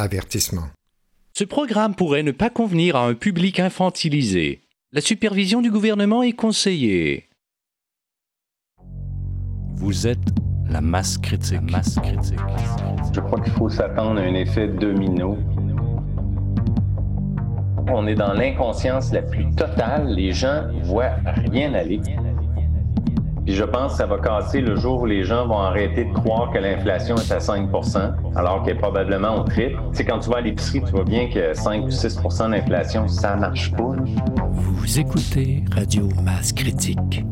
[0.00, 0.68] Avertissement.
[1.36, 4.60] Ce programme pourrait ne pas convenir à un public infantilisé.
[4.92, 7.28] La supervision du gouvernement est conseillée.
[9.74, 10.28] Vous êtes
[10.70, 11.68] la masse critique.
[11.68, 12.38] masse critique.
[13.12, 15.36] Je crois qu'il faut s'attendre à un effet domino.
[17.88, 20.14] On est dans l'inconscience la plus totale.
[20.14, 21.16] Les gens voient
[21.50, 22.00] rien aller.
[23.48, 26.12] Puis je pense que ça va casser le jour où les gens vont arrêter de
[26.12, 27.70] croire que l'inflation est à 5
[28.36, 29.80] alors qu'elle est probablement au triple.
[29.92, 33.08] Tu sais, quand tu vas à l'épicerie, tu vois bien que 5 ou 6% d'inflation,
[33.08, 33.92] ça marche pas.
[34.52, 37.24] Vous écoutez Radio Masse Critique.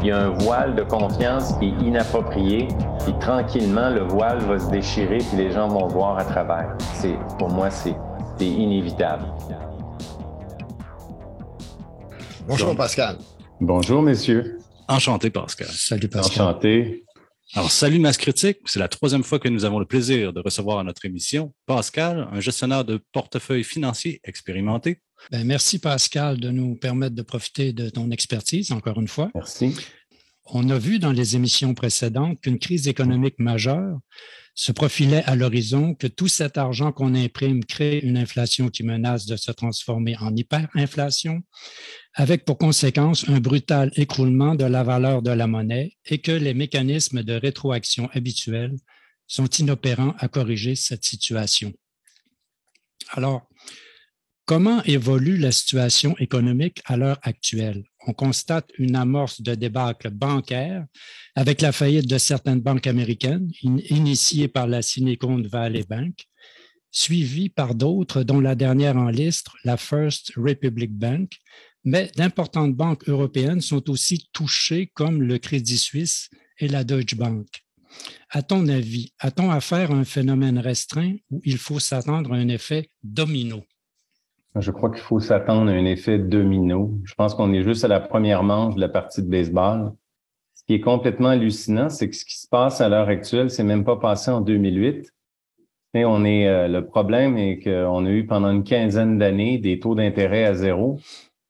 [0.00, 2.68] Il y a un voile de confiance qui est inapproprié,
[3.04, 6.74] puis tranquillement, le voile va se déchirer, puis les gens vont voir à travers.
[6.94, 7.94] C'est, pour moi, c'est
[8.40, 9.26] inévitable.
[12.48, 13.18] Bonjour Pascal.
[13.60, 14.58] Bonjour messieurs.
[14.88, 15.68] Enchanté Pascal.
[15.68, 16.42] Salut Pascal.
[16.42, 17.04] Enchanté.
[17.54, 18.58] Alors, salut Masse Critique.
[18.64, 22.28] C'est la troisième fois que nous avons le plaisir de recevoir à notre émission Pascal,
[22.32, 25.00] un gestionnaire de portefeuille financier expérimenté.
[25.30, 29.30] Ben, merci Pascal de nous permettre de profiter de ton expertise encore une fois.
[29.34, 29.76] Merci.
[30.44, 34.00] On a vu dans les émissions précédentes qu'une crise économique majeure
[34.54, 39.24] se profilait à l'horizon, que tout cet argent qu'on imprime crée une inflation qui menace
[39.24, 41.42] de se transformer en hyperinflation,
[42.14, 46.54] avec pour conséquence un brutal écroulement de la valeur de la monnaie et que les
[46.54, 48.76] mécanismes de rétroaction habituels
[49.26, 51.72] sont inopérants à corriger cette situation.
[53.10, 53.48] Alors,
[54.44, 57.84] comment évolue la situation économique à l'heure actuelle?
[58.06, 60.86] On constate une amorce de débâcle bancaire
[61.34, 66.26] avec la faillite de certaines banques américaines initiées par la Silicon Valley Bank,
[66.90, 71.30] suivie par d'autres dont la dernière en liste, la First Republic Bank,
[71.84, 77.46] mais d'importantes banques européennes sont aussi touchées comme le Crédit Suisse et la Deutsche Bank.
[78.30, 82.48] À ton avis, a-t-on affaire à un phénomène restreint ou il faut s'attendre à un
[82.48, 83.64] effet domino?
[84.58, 86.92] Je crois qu'il faut s'attendre à un effet domino.
[87.04, 89.92] Je pense qu'on est juste à la première manche de la partie de baseball.
[90.54, 93.64] Ce qui est complètement hallucinant, c'est que ce qui se passe à l'heure actuelle, c'est
[93.64, 95.10] même pas passé en 2008.
[95.94, 99.78] Et on est, euh, le problème est qu'on a eu pendant une quinzaine d'années des
[99.78, 100.98] taux d'intérêt à zéro.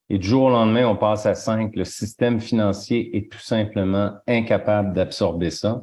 [0.08, 1.74] Et du jour au lendemain, on passe à 5.
[1.76, 5.82] Le système financier est tout simplement incapable d'absorber ça.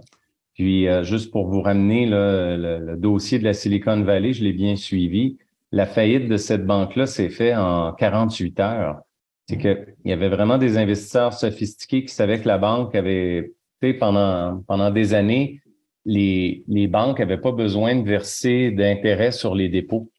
[0.53, 4.75] Puis, euh, juste pour vous ramener le, dossier de la Silicon Valley, je l'ai bien
[4.75, 5.38] suivi.
[5.72, 9.02] La faillite de cette banque-là s'est faite en 48 heures.
[9.47, 13.53] C'est qu'il y avait vraiment des investisseurs sophistiqués qui savaient que la banque avait,
[14.00, 15.62] pendant, pendant des années,
[16.06, 20.12] les, les banques n'avaient pas besoin de verser d'intérêt sur les dépôts.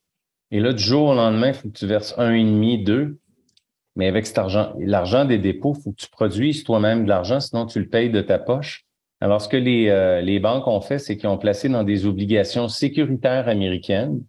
[0.51, 3.17] Et là, du jour au lendemain, il faut que tu verses un et demi, deux.
[3.95, 7.39] Mais avec cet argent, l'argent des dépôts, il faut que tu produises toi-même de l'argent,
[7.39, 8.85] sinon tu le payes de ta poche.
[9.19, 12.05] Alors, ce que les, euh, les banques ont fait, c'est qu'ils ont placé dans des
[12.05, 14.23] obligations sécuritaires américaines.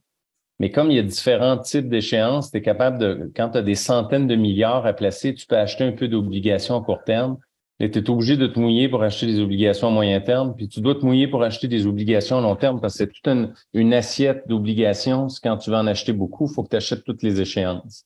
[0.59, 3.63] Mais comme il y a différents types d'échéances, tu es capable de, quand tu as
[3.63, 7.39] des centaines de milliards à placer, tu peux acheter un peu d'obligations à court terme.
[7.81, 10.69] Et tu es obligé de te mouiller pour acheter des obligations à moyen terme, puis
[10.69, 13.27] tu dois te mouiller pour acheter des obligations à long terme parce que c'est toute
[13.27, 15.27] une, une assiette d'obligations.
[15.43, 18.05] Quand tu vas en acheter beaucoup, il faut que tu achètes toutes les échéances.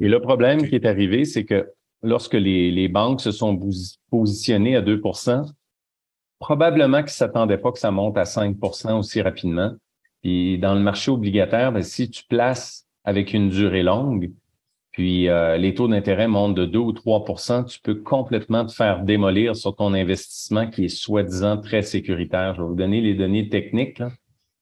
[0.00, 1.70] Et le problème qui est arrivé, c'est que
[2.02, 3.56] lorsque les, les, banques se sont
[4.10, 5.44] positionnées à 2%
[6.38, 9.72] probablement qu'ils ne s'attendaient pas que ça monte à 5% aussi rapidement.
[10.22, 14.32] Puis dans le marché obligataire, ben, si tu places avec une durée longue,
[14.92, 19.02] puis euh, les taux d'intérêt montent de 2 ou 3% tu peux complètement te faire
[19.04, 22.54] démolir sur ton investissement qui est soi-disant très sécuritaire.
[22.54, 24.00] Je vais vous donner les données techniques.
[24.00, 24.10] Là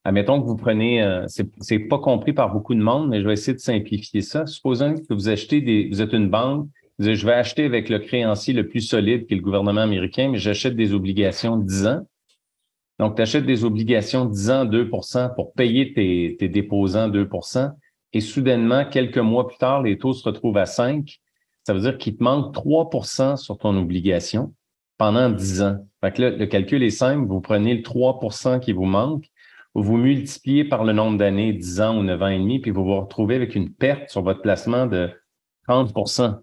[0.06, 3.32] admettons que vous prenez, euh, c'est pas compris par beaucoup de monde, mais je vais
[3.32, 4.46] essayer de simplifier ça.
[4.46, 6.68] Supposons que vous achetez des, vous êtes une banque,
[6.98, 9.80] vous dites, je vais acheter avec le créancier le plus solide qui est le gouvernement
[9.80, 12.06] américain, mais j'achète des obligations de 10 ans.
[12.98, 17.72] Donc, tu achètes des obligations de 10 ans 2% pour payer tes, tes déposants 2%
[18.16, 21.20] et soudainement, quelques mois plus tard, les taux se retrouvent à 5.
[21.64, 24.54] Ça veut dire qu'il te manque 3% sur ton obligation
[24.96, 25.76] pendant 10 ans.
[26.00, 29.26] Fait que là, le calcul est simple, vous prenez le 3% qui vous manque,
[29.74, 32.84] vous multipliez par le nombre d'années, 10 ans ou 9 ans et demi, puis vous
[32.84, 35.10] vous retrouvez avec une perte sur votre placement de
[35.68, 36.38] 30%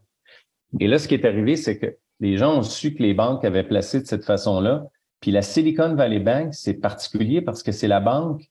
[0.79, 3.43] Et là, ce qui est arrivé, c'est que les gens ont su que les banques
[3.45, 4.85] avaient placé de cette façon-là.
[5.23, 8.41] Puis la Silicon Valley Bank, c'est particulier parce que c'est la banque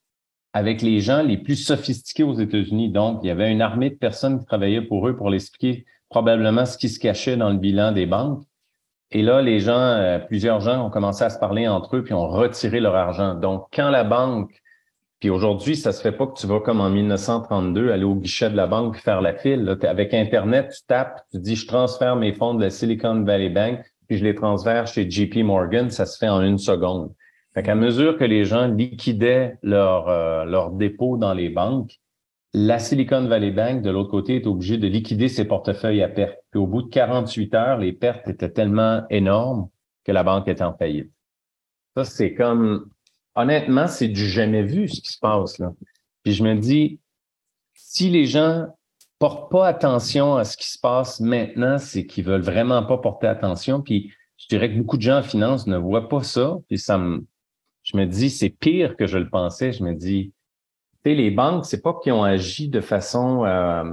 [0.55, 2.89] avec les gens les plus sophistiqués aux États-Unis.
[2.89, 5.85] Donc, il y avait une armée de personnes qui travaillaient pour eux pour leur expliquer
[6.09, 8.43] probablement ce qui se cachait dans le bilan des banques.
[9.11, 12.15] Et là, les gens, euh, plusieurs gens ont commencé à se parler entre eux puis
[12.15, 13.35] ont retiré leur argent.
[13.35, 14.63] Donc, quand la banque
[15.21, 18.49] puis aujourd'hui, ça se fait pas que tu vas comme en 1932 aller au guichet
[18.49, 19.77] de la banque faire la file.
[19.83, 23.92] Avec Internet, tu tapes, tu dis je transfère mes fonds de la Silicon Valley Bank,
[24.13, 27.15] puis je les transfère chez JP Morgan, ça se fait en une seconde.
[27.55, 31.99] Fait qu'à mesure que les gens liquidaient leurs euh, dépôts dans les banques,
[32.53, 36.37] la Silicon Valley Bank, de l'autre côté, est obligée de liquider ses portefeuilles à perte.
[36.51, 39.71] Puis au bout de 48 heures, les pertes étaient tellement énormes
[40.05, 41.11] que la banque était en faillite.
[41.97, 42.91] Ça, c'est comme,
[43.35, 45.73] honnêtement, c'est du jamais vu ce qui se passe là.
[46.23, 47.01] Puis je me dis,
[47.73, 48.67] si les gens
[49.23, 53.29] portent pas attention à ce qui se passe maintenant, c'est qu'ils veulent vraiment pas porter
[53.29, 53.81] attention.
[53.81, 56.57] Puis je dirais que beaucoup de gens en finance ne voient pas ça.
[56.67, 57.25] Puis ça me,
[57.85, 59.73] je me dis, c'est pire que je le pensais.
[59.73, 60.33] Je me dis,
[61.05, 63.85] tu sais, les banques, c'est pas qu'ils ont agi de façon, euh,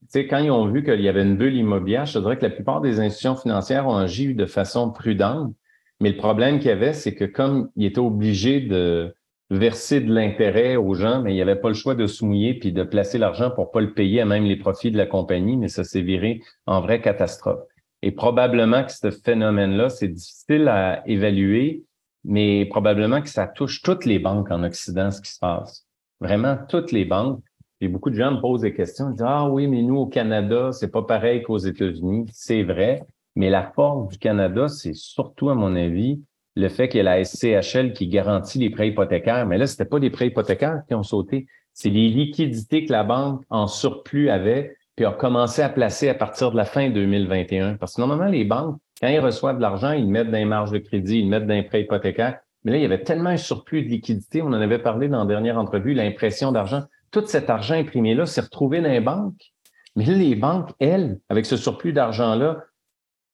[0.00, 2.44] tu sais, quand ils ont vu qu'il y avait une bulle immobilière, je dirais que
[2.44, 5.54] la plupart des institutions financières ont agi de façon prudente.
[6.00, 9.14] Mais le problème qu'il y avait, c'est que comme ils étaient obligés de
[9.56, 12.54] verser de l'intérêt aux gens, mais il n'y avait pas le choix de se mouiller
[12.54, 15.56] puis de placer l'argent pour pas le payer à même les profits de la compagnie,
[15.56, 17.60] mais ça s'est viré en vraie catastrophe.
[18.02, 21.84] Et probablement que ce phénomène-là, c'est difficile à évaluer,
[22.24, 25.86] mais probablement que ça touche toutes les banques en Occident, ce qui se passe.
[26.20, 27.42] Vraiment toutes les banques.
[27.80, 30.06] Et beaucoup de gens me posent des questions, ils disent Ah oui, mais nous, au
[30.06, 32.26] Canada, c'est pas pareil qu'aux États-Unis.
[32.32, 33.04] C'est vrai,
[33.34, 36.22] mais la force du Canada, c'est surtout, à mon avis,
[36.54, 39.46] le fait qu'il y a la SCHL qui garantit les prêts hypothécaires.
[39.46, 41.46] Mais là, c'était pas des prêts hypothécaires qui ont sauté.
[41.72, 46.14] C'est les liquidités que la banque en surplus avait, puis a commencé à placer à
[46.14, 47.76] partir de la fin 2021.
[47.76, 50.70] Parce que normalement, les banques, quand ils reçoivent de l'argent, ils mettent dans les marges
[50.70, 52.38] de crédit, ils mettent dans les prêts hypothécaires.
[52.64, 55.20] Mais là, il y avait tellement un surplus de liquidité, on en avait parlé dans
[55.20, 56.82] la dernière entrevue, l'impression d'argent.
[57.10, 59.52] Tout cet argent imprimé-là s'est retrouvé dans les banques.
[59.96, 62.62] Mais là, les banques, elles, avec ce surplus d'argent-là,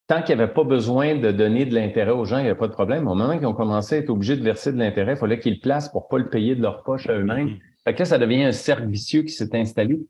[0.09, 2.59] tant qu'il n'y avait pas besoin de donner de l'intérêt aux gens, il n'y avait
[2.59, 3.07] pas de problème.
[3.07, 5.55] Au moment qu'ils ont commencé à être obligés de verser de l'intérêt, il fallait qu'ils
[5.55, 7.49] le placent pour pas le payer de leur poche à eux-mêmes.
[7.49, 7.85] Mm-hmm.
[7.85, 10.01] Fait que là, ça devient un cercle vicieux qui s'est installé.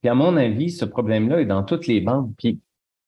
[0.00, 2.30] Puis à mon avis, ce problème-là est dans toutes les banques.
[2.38, 2.60] Puis,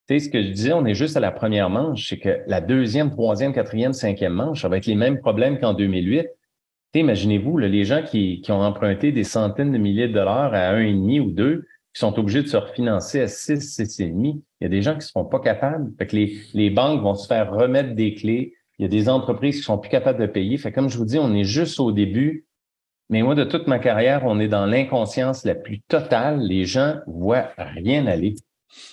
[0.06, 2.40] tu sais, ce que je disais, on est juste à la première manche, c'est que
[2.46, 6.28] la deuxième, troisième, quatrième, cinquième manche, ça va être les mêmes problèmes qu'en 2008.
[6.92, 10.80] Imaginez-vous, les gens qui, qui ont emprunté des centaines de milliers de dollars à un
[10.80, 14.10] et demi ou deux, qui sont obligés de se refinancer à 6, 6,5.
[14.16, 15.92] Il y a des gens qui ne sont pas capables.
[15.96, 18.54] Fait que les, les banques vont se faire remettre des clés.
[18.78, 20.58] Il y a des entreprises qui sont plus capables de payer.
[20.58, 22.46] Fait comme je vous dis, on est juste au début.
[23.10, 26.40] Mais moi, de toute ma carrière, on est dans l'inconscience la plus totale.
[26.40, 28.34] Les gens voient rien aller.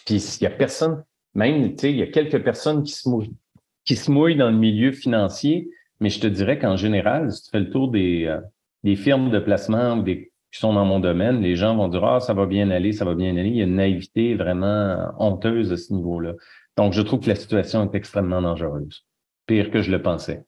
[0.05, 1.03] Puis il y a personne,
[1.33, 3.35] même, tu sais, il y a quelques personnes qui se mouillent,
[3.83, 5.71] qui se mouillent dans le milieu financier.
[5.99, 8.39] Mais je te dirais qu'en général, si tu fais le tour des, euh,
[8.83, 12.03] des firmes de placement ou des qui sont dans mon domaine, les gens vont dire
[12.03, 13.49] Ah, ça va bien aller, ça va bien aller.
[13.49, 16.33] Il y a une naïveté vraiment honteuse à ce niveau-là.
[16.77, 19.05] Donc, je trouve que la situation est extrêmement dangereuse.
[19.45, 20.43] Pire que je le pensais.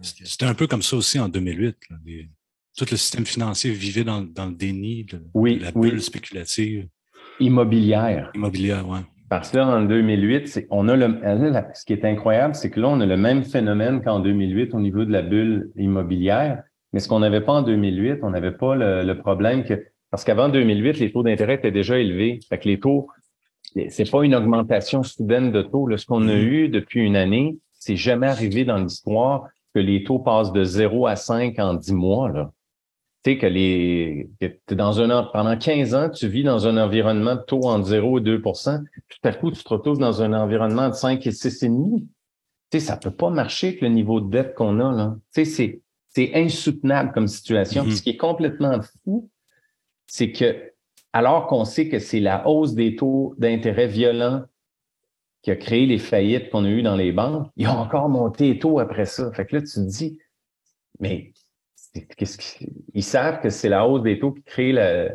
[0.00, 1.76] C'était un peu comme ça aussi en 2008.
[2.76, 5.22] tout le système financier vivait dans, le déni de,
[5.60, 6.88] la bulle spéculative.
[7.38, 8.30] Immobilière.
[8.34, 9.00] Immobilière, oui.
[9.28, 11.18] Parce que là, en 2008, on a le,
[11.74, 14.80] ce qui est incroyable, c'est que là, on a le même phénomène qu'en 2008 au
[14.80, 16.62] niveau de la bulle immobilière,
[16.92, 19.74] mais ce qu'on n'avait pas en 2008, on n'avait pas le, problème que,
[20.10, 22.40] parce qu'avant 2008, les taux d'intérêt étaient déjà élevés.
[22.48, 23.08] Fait que les taux,
[23.88, 25.86] c'est pas une augmentation soudaine de taux.
[25.86, 26.42] Là, ce qu'on a mm-hmm.
[26.42, 31.06] eu depuis une année, c'est jamais arrivé dans l'histoire que les taux passent de 0
[31.06, 32.30] à 5 en 10 mois.
[32.30, 32.52] Là.
[33.24, 37.36] Tu sais que les que dans un pendant 15 ans, tu vis dans un environnement
[37.36, 38.82] de taux entre 0 et 2%
[39.22, 42.06] tout à coup, tu te retrouves dans un environnement de 5 et 6,5 Tu
[42.72, 44.92] sais, ça peut pas marcher avec le niveau de dette qu'on a.
[44.92, 45.16] Là.
[45.32, 45.80] Tu sais,
[46.14, 47.84] c'est insoutenable comme situation.
[47.84, 47.96] Mm-hmm.
[47.96, 49.30] Ce qui est complètement fou,
[50.06, 50.72] c'est que
[51.12, 54.42] alors qu'on sait que c'est la hausse des taux d'intérêt violents
[55.42, 58.52] qui a créé les faillites qu'on a eues dans les banques, ils ont encore monté
[58.52, 59.30] les taux après ça.
[59.32, 60.18] Fait que là, tu te dis,
[61.00, 61.32] mais
[62.16, 62.38] qu'est-ce
[62.94, 65.10] ils savent que c'est la hausse des taux qui crée la,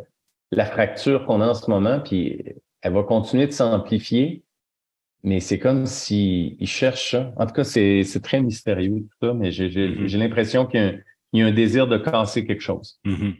[0.51, 2.43] la fracture qu'on a en ce moment, puis
[2.81, 4.43] elle va continuer de s'amplifier
[5.23, 7.33] mais c'est comme s'ils cherchent ça.
[7.37, 10.17] En tout cas, c'est très mystérieux tout ça, mais j'ai mm-hmm.
[10.17, 12.99] l'impression qu'il y, a un désir de casser quelque chose.
[13.05, 13.35] Mm-hmm.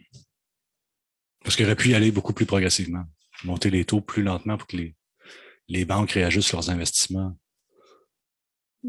[1.44, 3.04] Parce qu'il aurait pu y aller beaucoup plus progressivement,
[3.44, 4.96] monter les taux plus lentement pour que les,
[5.70, 7.36] les banques réajustent leurs investissements.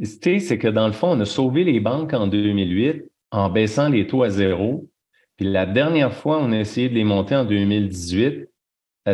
[0.03, 4.07] C'est que dans le fond, on a sauvé les banques en 2008 en baissant les
[4.07, 4.89] taux à zéro.
[5.37, 8.49] Puis la dernière fois, on a essayé de les monter en 2018.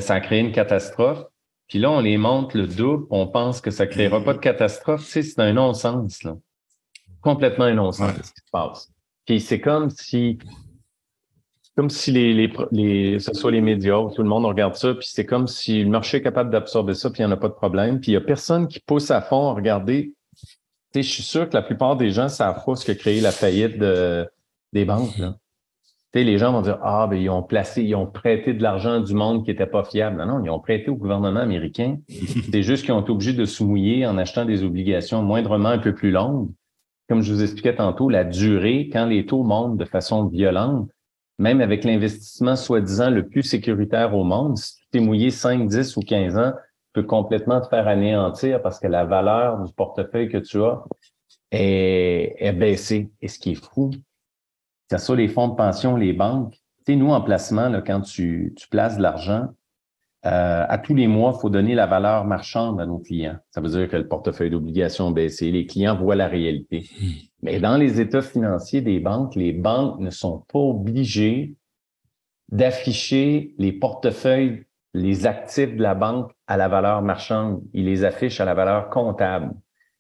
[0.01, 1.25] Ça a créé une catastrophe.
[1.69, 4.39] Puis là, on les monte le double, on pense que ça ne créera pas de
[4.39, 5.05] catastrophe.
[5.05, 6.37] Tu sais, c'est un non-sens, là.
[7.21, 8.93] Complètement un non-sens, ce qui se passe.
[9.25, 10.39] Puis c'est comme si
[11.77, 15.09] comme si les, les, les, ce soit les médias, tout le monde regarde ça, puis
[15.11, 17.49] c'est comme si le marché est capable d'absorber ça, puis il n'y en a pas
[17.49, 18.01] de problème.
[18.01, 20.15] Puis il n'y a personne qui pousse à fond à regarder.
[20.37, 20.47] Tu
[20.95, 23.21] sais, je suis sûr que la plupart des gens savent pas ce qui a créé
[23.21, 24.29] la faillite de,
[24.73, 25.19] des banques.
[25.19, 25.35] Là.
[26.23, 29.15] Les gens vont dire Ah, ben, ils ont placé, ils ont prêté de l'argent du
[29.15, 30.19] monde qui n'était pas fiable.
[30.19, 31.99] Non, non, ils ont prêté au gouvernement américain.
[32.53, 35.79] C'est juste qu'ils ont été obligés de se mouiller en achetant des obligations moindrement un
[35.79, 36.51] peu plus longues.
[37.09, 40.89] Comme je vous expliquais tantôt, la durée, quand les taux montent de façon violente,
[41.39, 45.97] même avec l'investissement soi-disant le plus sécuritaire au monde, si tu t'es mouillé 5, 10
[45.97, 46.53] ou 15 ans,
[46.93, 50.83] peut complètement te faire anéantir parce que la valeur du portefeuille que tu as
[51.51, 53.11] est, est baissée.
[53.21, 53.91] Et ce qui est fou,
[54.99, 56.55] c'est ça les fonds de pension, les banques.
[56.87, 59.49] Tu sais, nous, en placement, là, quand tu, tu places de l'argent,
[60.27, 63.37] euh, à tous les mois, il faut donner la valeur marchande à nos clients.
[63.51, 65.51] Ça veut dire que le portefeuille d'obligations a baissé.
[65.51, 66.89] Les clients voient la réalité.
[67.01, 67.11] Hmm.
[67.43, 71.57] Mais dans les états financiers des banques, les banques ne sont pas obligées
[72.51, 77.63] d'afficher les portefeuilles, les actifs de la banque à la valeur marchande.
[77.75, 79.53] Ils les affichent à la valeur comptable.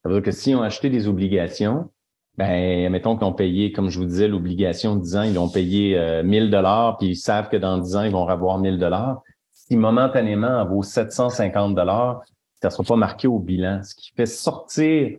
[0.03, 1.91] Ça veut dire que si on acheté des obligations,
[2.37, 5.49] ben, mettons qu'ils ont payé, comme je vous disais, l'obligation de 10 ans, ils ont
[5.49, 8.79] payé 1000 euh, dollars, puis ils savent que dans 10 ans, ils vont avoir 1000
[8.79, 9.23] dollars.
[9.53, 12.23] Si momentanément, elle vaut 750 dollars,
[12.61, 13.83] ça ne sera pas marqué au bilan.
[13.83, 15.17] Ce qui fait sortir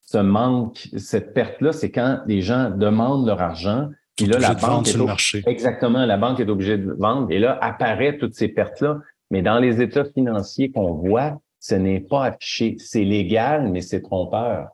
[0.00, 4.88] ce manque, cette perte-là, c'est quand les gens demandent leur argent, puis là, la banque
[4.88, 5.42] est le marché.
[5.46, 8.98] exactement, la banque est obligée de vendre, et là apparaît toutes ces pertes-là.
[9.30, 12.76] Mais dans les états financiers qu'on voit, ce n'est pas affiché.
[12.78, 14.68] C'est légal, mais c'est trompeur.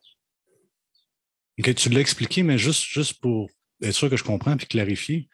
[1.58, 3.48] OK, tu l'as expliqué, mais juste, juste pour
[3.82, 5.28] être sûr que je comprends puis clarifier,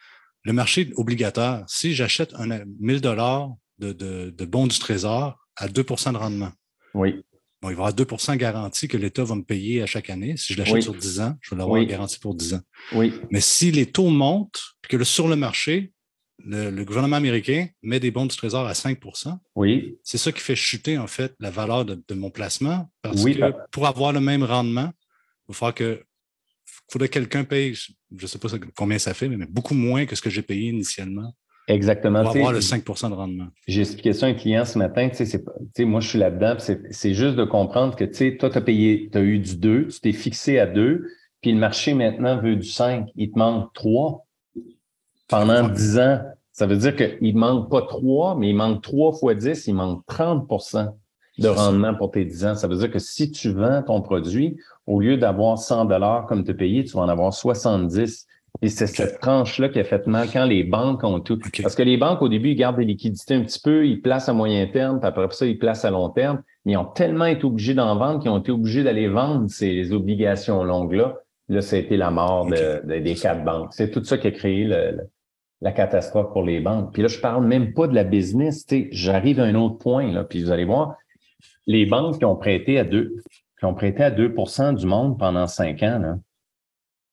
[0.45, 6.13] le marché obligataire, si j'achète un 1000 dollars de, de, bons du trésor à 2%
[6.13, 6.53] de rendement.
[6.95, 7.23] Oui.
[7.61, 10.37] Bon, il va y avoir 2% garanti que l'État va me payer à chaque année.
[10.37, 12.61] Si je l'achète sur 10 ans, je vais l'avoir garanti pour 10 ans.
[12.93, 13.13] Oui.
[13.31, 15.93] Mais si les taux montent, puis que sur le marché,
[16.45, 19.97] le, gouvernement américain met des bons du trésor à 5% Oui.
[20.03, 22.91] C'est ça qui fait chuter, en fait, la valeur de, mon placement.
[23.01, 24.93] Parce que pour avoir le même rendement,
[25.49, 26.05] il va falloir que
[26.91, 30.17] faudrait que quelqu'un paye, je ne sais pas combien ça fait, mais beaucoup moins que
[30.17, 31.35] ce que j'ai payé initialement.
[31.69, 32.23] Exactement.
[32.25, 33.47] Pour avoir le 5% de rendement.
[33.69, 35.09] J'ai expliqué ça à un client ce matin.
[35.79, 36.57] Moi, je suis là-dedans.
[36.59, 39.57] C'est juste de comprendre que tu sais, toi, tu as payé, tu as eu du
[39.57, 41.07] 2, tu t'es fixé à 2,
[41.41, 43.09] puis le marché maintenant veut du 5.
[43.15, 44.27] Il te manque 3
[45.29, 46.21] pendant 10 ans.
[46.53, 49.75] Ça veut dire qu'il ne manque pas 3, mais il manque 3 fois 10, il
[49.75, 50.93] manque 30%
[51.39, 52.55] de rendement pour tes 10 ans.
[52.57, 56.45] Ça veut dire que si tu vends ton produit, au lieu d'avoir 100 dollars comme
[56.45, 58.27] te payer, tu vas en avoir 70.
[58.61, 61.39] Et c'est cette tranche-là qui a fait mal quand les banques ont tout.
[61.63, 64.29] Parce que les banques, au début, ils gardent des liquidités un petit peu, ils placent
[64.29, 66.43] à moyen terme, puis après ça, ils placent à long terme.
[66.65, 69.93] Mais ils ont tellement été obligés d'en vendre qu'ils ont été obligés d'aller vendre ces
[69.93, 71.17] obligations longues-là.
[71.49, 73.73] Là, ça a été la mort des quatre banques.
[73.73, 74.71] C'est tout ça qui a créé
[75.61, 76.93] la catastrophe pour les banques.
[76.93, 78.67] Puis là, je parle même pas de la business.
[78.91, 80.97] J'arrive à un autre point, là, puis vous allez voir,
[81.67, 83.17] les banques qui ont prêté à deux,
[83.63, 86.19] qui ont prêté à 2% du monde pendant cinq ans,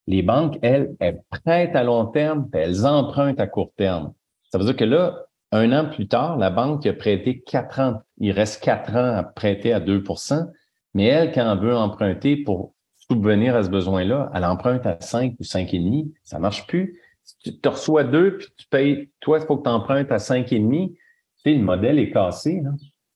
[0.08, 4.13] les banques, elles, elles prêtent à long terme, puis elles empruntent à court terme.
[4.50, 8.01] Ça veut dire que là, un an plus tard, la banque a prêté quatre ans,
[8.18, 10.48] il reste quatre ans à prêter à 2%
[10.96, 15.36] mais elle, quand elle veut emprunter pour subvenir à ce besoin-là, elle emprunte à 5
[15.39, 17.00] ou 5,5, ça marche plus.
[17.44, 20.89] tu te reçois deux, puis tu payes, toi, il faut que tu empruntes à 5,5,
[20.89, 20.98] tu
[21.44, 22.63] sais, le modèle est cassé.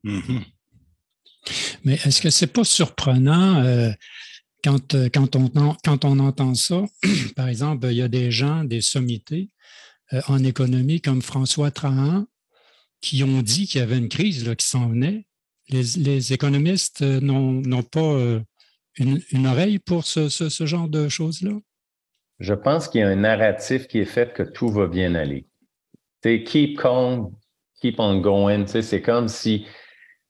[0.03, 0.52] Mm-hmm.
[1.83, 3.91] Mais est-ce que c'est pas surprenant euh,
[4.63, 5.49] quand, euh, quand, on,
[5.83, 6.83] quand on entend ça?
[7.35, 9.49] Par exemple, il y a des gens, des sommités
[10.13, 12.25] euh, en économie comme François Trahan
[13.01, 15.25] qui ont dit qu'il y avait une crise là, qui s'en venait.
[15.69, 18.17] Les, économistes n'ont pas
[18.97, 21.51] une, oreille pour ce, genre de choses-là?
[22.39, 25.47] Je pense qu'il y a un narratif qui est fait que tout va bien aller.
[26.21, 27.31] Keep calm,
[27.81, 28.65] keep on going.
[28.67, 29.65] C'est comme si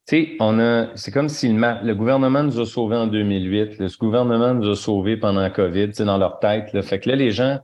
[0.06, 3.98] tu sais, on a, c'est comme si le, gouvernement nous a sauvés en 2008, le
[3.98, 6.74] gouvernement nous a sauvés pendant la COVID, c'est dans leur tête.
[6.74, 6.82] Là.
[6.82, 7.60] Fait que là, les gens,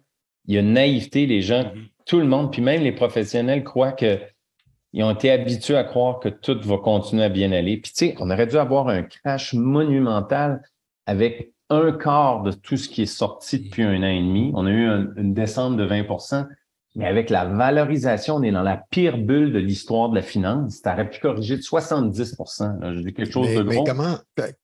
[0.45, 1.87] il y a une naïveté, les gens, mm-hmm.
[2.05, 4.19] tout le monde, puis même les professionnels croient que
[4.93, 7.77] ils ont été habitués à croire que tout va continuer à bien aller.
[7.77, 10.63] Puis tu sais, on aurait dû avoir un crash monumental
[11.05, 14.51] avec un quart de tout ce qui est sorti depuis un an et demi.
[14.55, 16.05] On a eu une descente de 20
[16.95, 20.81] mais avec la valorisation, on est dans la pire bulle de l'histoire de la finance.
[20.81, 23.83] Tu aurais pu corriger de 70% Je dis quelque chose de gros.
[23.83, 24.17] Mais comment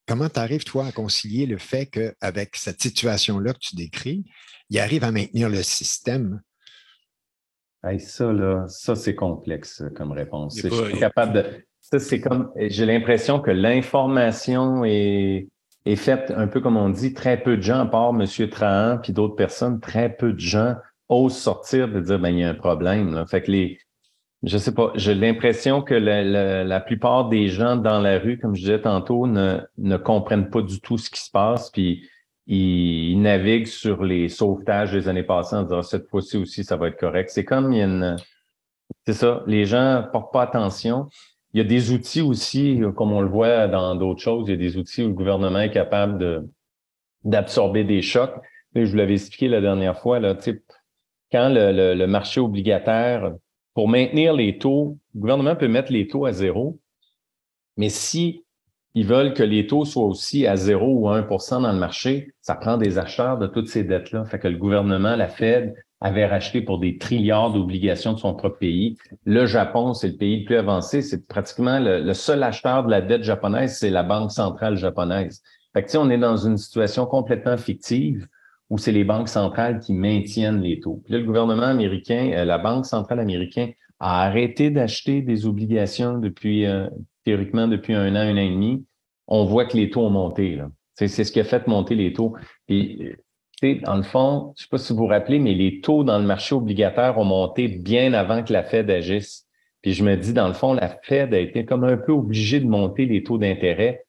[0.07, 4.25] comment tu arrives, toi, à concilier le fait qu'avec cette situation-là que tu décris,
[4.69, 6.41] il arrive à maintenir le système?
[7.99, 10.59] ça, là, ça, c'est complexe comme réponse.
[10.59, 11.45] Je suis capable de.
[11.79, 12.51] Ça, c'est comme.
[12.57, 15.47] J'ai l'impression que l'information est,
[15.85, 18.25] est faite un peu comme on dit, très peu de gens, à part M.
[18.49, 20.73] Trahan puis d'autres personnes, très peu de gens
[21.09, 23.13] osent sortir de dire ben il y a un problème.
[23.13, 23.25] Là.
[23.25, 23.79] Fait que les,
[24.43, 28.55] je sais pas, j'ai l'impression que la, la, plupart des gens dans la rue, comme
[28.55, 31.71] je disais tantôt, ne, ne comprennent pas du tout ce qui se passe.
[31.71, 32.07] Puis
[32.47, 36.89] ils, naviguent sur les sauvetages des années passées en disant cette fois-ci aussi, ça va
[36.89, 37.29] être correct.
[37.31, 38.15] C'est comme il y a une.
[39.07, 41.09] C'est ça, les gens portent pas attention.
[41.53, 44.53] Il y a des outils aussi, comme on le voit dans d'autres choses, il y
[44.53, 46.47] a des outils où le gouvernement est capable de
[47.23, 48.35] d'absorber des chocs.
[48.75, 50.35] je vous l'avais expliqué la dernière fois, là,
[51.31, 53.33] quand le, le, marché obligataire,
[53.73, 56.79] pour maintenir les taux, le gouvernement peut mettre les taux à zéro,
[57.77, 58.45] mais si
[58.95, 62.55] ils veulent que les taux soient aussi à 0 ou 1% dans le marché, ça
[62.55, 64.23] prend des acheteurs de toutes ces dettes-là.
[64.23, 68.59] Fait que le gouvernement, la Fed, avait racheté pour des trilliards d'obligations de son propre
[68.59, 68.97] pays.
[69.25, 71.01] Le Japon, c'est le pays le plus avancé.
[71.01, 75.41] C'est pratiquement le, seul acheteur de la dette japonaise, c'est la Banque centrale japonaise.
[75.73, 78.27] Fait que, on est dans une situation complètement fictive
[78.69, 81.01] où c'est les banques centrales qui maintiennent les taux.
[81.03, 86.17] Puis là, le gouvernement américain, euh, la Banque centrale américaine a arrêté d'acheter des obligations
[86.17, 86.87] depuis euh,
[87.25, 88.85] théoriquement depuis un an, un an et demi,
[89.27, 90.61] on voit que les taux ont monté.
[90.93, 92.35] C'est ce qui a fait monter les taux.
[92.69, 93.15] Et
[93.83, 96.19] dans le fond, je ne sais pas si vous vous rappelez, mais les taux dans
[96.19, 99.47] le marché obligataire ont monté bien avant que la Fed agisse.
[99.81, 102.59] Puis je me dis, dans le fond, la Fed a été comme un peu obligée
[102.59, 104.05] de monter les taux d'intérêt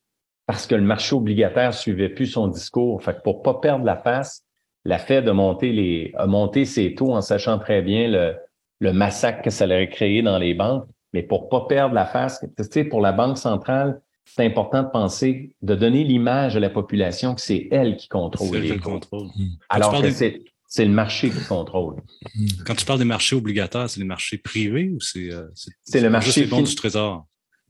[0.46, 3.02] parce que le marché obligataire suivait plus son discours.
[3.02, 4.44] Fait que pour pas perdre la face,
[4.86, 8.36] la Fed a monté, les, a monté ses taux en sachant très bien le,
[8.80, 10.86] le massacre que ça allait créer dans les banques.
[11.12, 14.88] Mais pour pas perdre la face, tu sais, pour la Banque centrale, c'est important de
[14.88, 19.28] penser, de donner l'image à la population que c'est elle qui contrôle les contrôle.
[19.36, 19.54] Hmm.
[19.68, 21.96] Alors que c'est, le marché qui contrôle.
[22.34, 22.46] Hmm.
[22.66, 25.46] Quand tu parles des marchés obligataires, c'est les marchés privés ou c'est, euh,
[25.84, 27.24] c'est, le marché les bons du Trésor?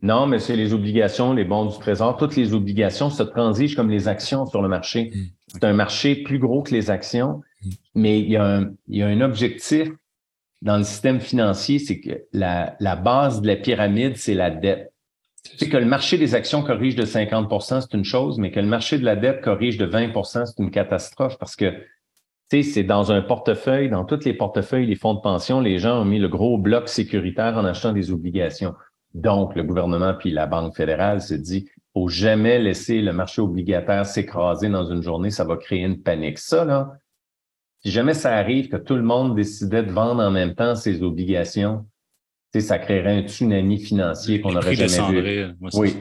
[0.06, 2.16] Non, mais c'est les obligations, les bons du Trésor.
[2.16, 5.10] Toutes les obligations se transigent comme les actions sur le marché.
[5.12, 5.20] Hmm.
[5.48, 7.42] C'est un marché plus gros que les actions,
[7.94, 9.88] mais il y, a un, il y a un objectif
[10.62, 14.92] dans le système financier, c'est que la, la, base de la pyramide, c'est la dette.
[15.56, 18.66] C'est que le marché des actions corrige de 50% c'est une chose, mais que le
[18.66, 21.72] marché de la dette corrige de 20% c'est une catastrophe parce que
[22.50, 26.04] c'est dans un portefeuille, dans tous les portefeuilles, les fonds de pension, les gens ont
[26.04, 28.74] mis le gros bloc sécuritaire en achetant des obligations.
[29.16, 34.04] Donc, le gouvernement puis la Banque fédérale se dit, faut jamais laisser le marché obligataire
[34.04, 36.38] s'écraser dans une journée, ça va créer une panique.
[36.38, 36.92] Ça, là,
[37.82, 41.02] si jamais ça arrive que tout le monde décidait de vendre en même temps ses
[41.02, 41.86] obligations,
[42.58, 45.46] ça créerait un tsunami financier qu'on n'aurait jamais vu.
[45.74, 45.96] oui.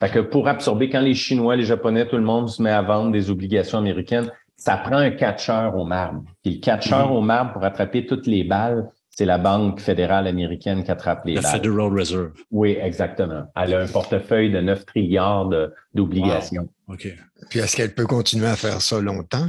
[0.00, 2.82] Fait que pour absorber, quand les Chinois, les Japonais, tout le monde se met à
[2.82, 6.24] vendre des obligations américaines, ça prend un catcheur au marbre.
[6.42, 7.16] Puis le catcheur mm-hmm.
[7.16, 11.34] au marbre pour attraper toutes les balles, c'est la Banque fédérale américaine qui attrape les
[11.34, 11.42] balles.
[11.42, 12.32] La Federal Reserve.
[12.50, 13.44] Oui, exactement.
[13.54, 15.50] Elle a un portefeuille de 9 trilliards
[15.94, 16.68] d'obligations.
[16.88, 17.08] OK.
[17.50, 19.48] Puis est-ce qu'elle peut continuer à faire ça longtemps?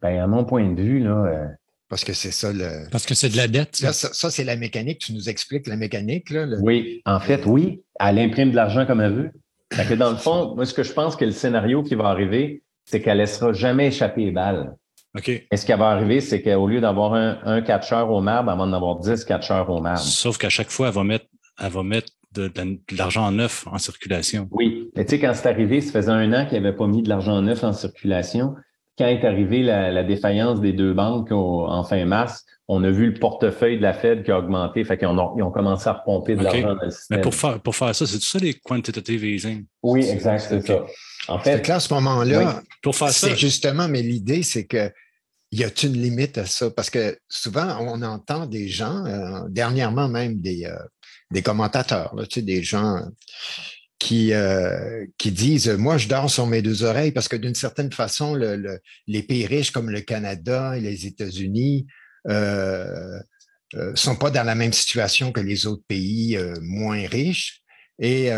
[0.00, 1.26] Ben, à mon point de vue, là.
[1.26, 1.46] Euh,
[1.88, 2.88] parce que c'est ça le.
[2.90, 3.76] Parce que c'est de la dette.
[3.76, 4.98] Ça, ça, c'est la mécanique.
[4.98, 6.46] Tu nous expliques la mécanique, là.
[6.60, 7.82] Oui, en fait, oui.
[8.00, 9.30] Elle imprime de l'argent comme elle veut.
[9.72, 12.06] Fait que dans le fond, moi, ce que je pense que le scénario qui va
[12.06, 14.74] arriver, c'est qu'elle laissera jamais échapper les balles.
[15.16, 15.28] OK.
[15.28, 18.58] Et ce qui va arriver, c'est qu'au lieu d'avoir un, un catcheur au marbre, elle
[18.58, 20.00] va en avoir 10 catcheurs au marbre.
[20.00, 21.26] Sauf qu'à chaque fois, elle va mettre,
[21.60, 22.50] elle va mettre de,
[22.96, 24.48] l'argent neuf en circulation.
[24.52, 24.90] Oui.
[24.96, 27.08] Mais tu sais, quand c'est arrivé, ça faisait un an qu'il n'avait pas mis de
[27.08, 28.54] l'argent neuf en circulation
[28.98, 33.14] quand est arrivée la, défaillance des deux banques en fin mars, on a vu le
[33.14, 34.82] portefeuille de la Fed qui a augmenté.
[34.84, 37.18] Fait qu'ils ont, ils ont commencé à repomper de l'argent dans le système.
[37.18, 39.66] Mais pour faire, pour faire ça, c'est tout ça les quantitative easing?
[39.82, 40.84] Oui, exact, c'est ça.
[41.28, 44.90] En fait, à ce moment-là, pour faire ça, justement, mais l'idée, c'est que
[45.52, 46.70] y a une limite à ça?
[46.70, 50.74] Parce que souvent, on entend des gens, euh, dernièrement même des, euh,
[51.30, 53.00] des commentateurs, tu sais, des gens
[53.98, 57.92] qui, euh, qui disent Moi, je dors sur mes deux oreilles parce que d'une certaine
[57.92, 61.86] façon, le, les pays riches comme le Canada et les États-Unis
[62.28, 63.18] euh,
[63.74, 67.60] euh, sont pas dans la même situation que les autres pays euh, moins riches.
[67.98, 68.30] Et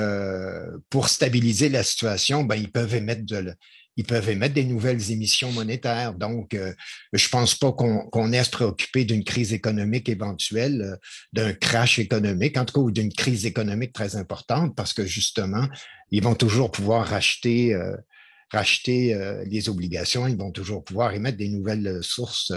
[0.90, 3.54] pour stabiliser la situation, ben, ils peuvent émettre de,
[3.96, 6.14] ils peuvent émettre des nouvelles émissions monétaires.
[6.14, 6.72] Donc, euh,
[7.12, 10.98] je pense pas qu'on est à se préoccuper d'une crise économique éventuelle,
[11.32, 15.68] d'un crash économique, en tout cas, ou d'une crise économique très importante, parce que justement,
[16.10, 17.96] ils vont toujours pouvoir racheter, euh,
[18.54, 19.14] racheter
[19.46, 22.52] les obligations, ils vont toujours pouvoir émettre des nouvelles sources,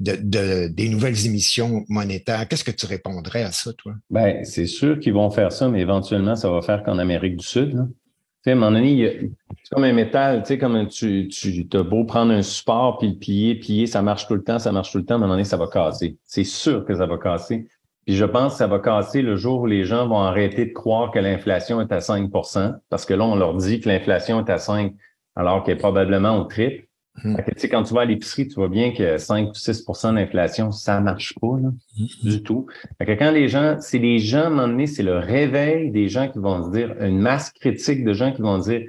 [0.00, 2.48] de, des nouvelles émissions monétaires.
[2.48, 3.94] Qu'est-ce que tu répondrais à ça, toi?
[4.10, 7.46] Ben, c'est sûr qu'ils vont faire ça, mais éventuellement, ça va faire qu'en Amérique du
[7.46, 7.74] Sud.
[7.74, 7.86] Là
[8.42, 9.30] sais, à un moment donné,
[9.62, 13.10] c'est comme un métal, tu sais, comme tu, tu as beau prendre un support puis
[13.10, 15.20] le plier, plier, ça marche tout le temps, ça marche tout le temps, à un
[15.20, 16.16] moment donné, ça va casser.
[16.24, 17.68] C'est sûr que ça va casser.
[18.06, 20.72] Puis je pense que ça va casser le jour où les gens vont arrêter de
[20.72, 24.50] croire que l'inflation est à 5% parce que là, on leur dit que l'inflation est
[24.50, 24.92] à 5
[25.36, 26.86] alors qu'elle est probablement au triple.
[27.24, 27.36] Hmm.
[27.70, 31.34] quand tu vas à l'épicerie, tu vois bien que 5 ou 6% d'inflation, ça marche
[31.38, 32.28] pas là, hmm.
[32.28, 32.66] du tout.
[32.98, 36.08] que quand les gens, c'est les gens, à un moment donné, c'est le réveil des
[36.08, 38.82] gens qui vont se dire, une masse critique de gens qui vont dire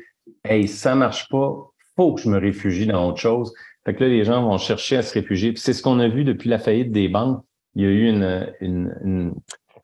[0.45, 1.54] Hey, ça marche pas,
[1.95, 3.54] faut que je me réfugie dans autre chose.
[3.86, 5.52] Fait que là, les gens vont chercher à se réfugier.
[5.52, 7.43] Puis c'est ce qu'on a vu depuis la faillite des banques.
[7.76, 9.34] Il y a eu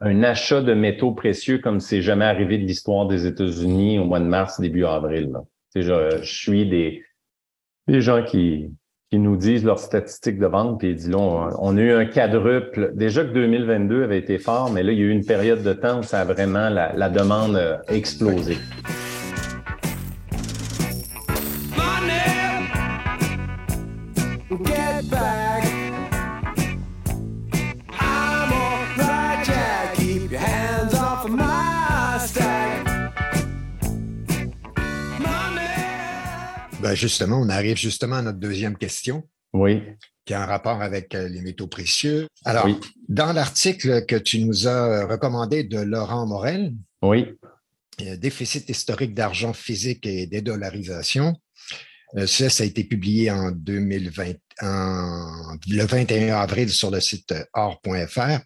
[0.02, 4.20] un achat de métaux précieux comme c'est jamais arrivé de l'histoire des États-Unis au mois
[4.20, 5.32] de mars, début avril.
[5.76, 7.04] Je, suis des,
[7.88, 8.72] gens qui,
[9.12, 12.06] qui nous disent leurs statistiques de vente, puis ils disent là, on, a eu un
[12.06, 12.92] quadruple.
[12.96, 15.74] Déjà que 2022 avait été fort, mais là, il y a eu une période de
[15.74, 18.58] temps où ça a vraiment, la, la demande a explosé.
[36.82, 39.28] Ben, justement, on arrive justement à notre deuxième question.
[39.54, 39.84] Oui.
[40.26, 42.28] Qui a un rapport avec euh, les métaux précieux.
[42.46, 42.68] Alors,
[43.08, 47.28] dans l'article que tu nous as recommandé de Laurent Morel, oui.
[48.18, 51.36] Déficit historique d'argent physique et dédollarisation.
[52.16, 58.40] Euh, ça, ça a été publié en 2020, le 21 avril sur le site or.fr.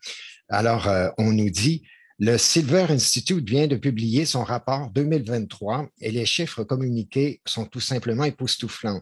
[0.50, 1.84] Alors, euh, on nous dit
[2.20, 7.80] le Silver Institute vient de publier son rapport 2023 et les chiffres communiqués sont tout
[7.80, 9.02] simplement époustouflants.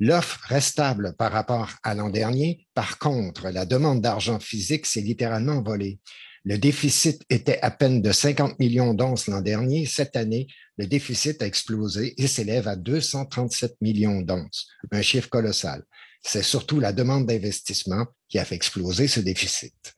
[0.00, 2.66] L'offre reste stable par rapport à l'an dernier.
[2.74, 6.00] Par contre, la demande d'argent physique s'est littéralement envolée.
[6.44, 9.86] Le déficit était à peine de 50 millions d'onces l'an dernier.
[9.86, 10.46] Cette année,
[10.78, 15.84] le déficit a explosé et s'élève à 237 millions d'onces, un chiffre colossal.
[16.22, 19.94] C'est surtout la demande d'investissement qui a fait exploser ce déficit.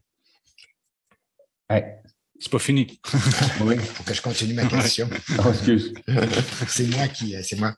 [2.40, 3.00] C'est pas fini.
[3.60, 5.08] oui, il faut que je continue ma question.
[5.38, 5.92] Oh, excuse.
[6.68, 7.34] c'est moi qui.
[7.44, 7.76] C'est moi.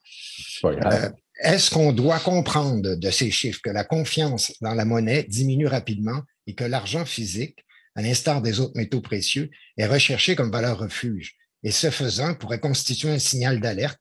[0.65, 1.11] Euh,
[1.43, 6.23] est-ce qu'on doit comprendre de ces chiffres que la confiance dans la monnaie diminue rapidement
[6.47, 7.59] et que l'argent physique,
[7.97, 11.35] à l'instar des autres métaux précieux, est recherché comme valeur refuge?
[11.65, 14.01] Et ce faisant pourrait constituer un signal d'alerte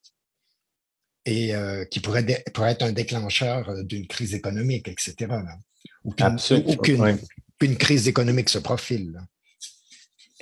[1.26, 5.34] et euh, qui pourrait, être un déclencheur euh, d'une crise économique, etc.
[6.04, 9.20] Ou qu'une crise économique se profile.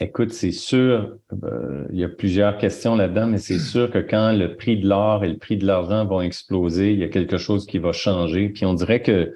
[0.02, 4.32] Écoute, c'est sûr, euh, il y a plusieurs questions là-dedans, mais c'est sûr que quand
[4.32, 7.38] le prix de l'or et le prix de l'argent vont exploser, il y a quelque
[7.38, 8.48] chose qui va changer.
[8.48, 9.34] Puis on dirait que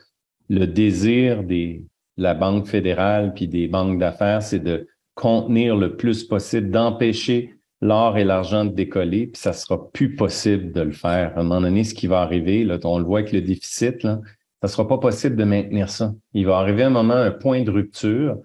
[0.49, 1.85] le désir des
[2.17, 8.17] la Banque fédérale puis des banques d'affaires, c'est de contenir le plus possible, d'empêcher l'or
[8.17, 11.33] et l'argent de décoller, puis ça sera plus possible de le faire.
[11.35, 14.03] À un moment donné, ce qui va arriver, là, on le voit avec le déficit,
[14.03, 14.21] là,
[14.61, 16.13] ça sera pas possible de maintenir ça.
[16.33, 18.37] Il va arriver un moment, un point de rupture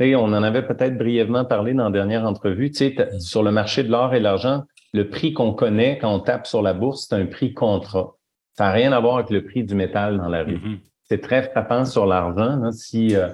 [0.00, 2.70] on en avait peut-être brièvement parlé dans la dernière entrevue.
[2.70, 6.20] Tu sais, sur le marché de l'or et l'argent, le prix qu'on connaît quand on
[6.20, 8.16] tape sur la bourse, c'est un prix contrat.
[8.54, 10.56] Ça n'a rien à voir avec le prix du métal dans la rue.
[10.56, 10.78] Mm-hmm.
[11.04, 12.70] C'est très frappant sur l'argent.
[12.72, 13.28] Si, euh,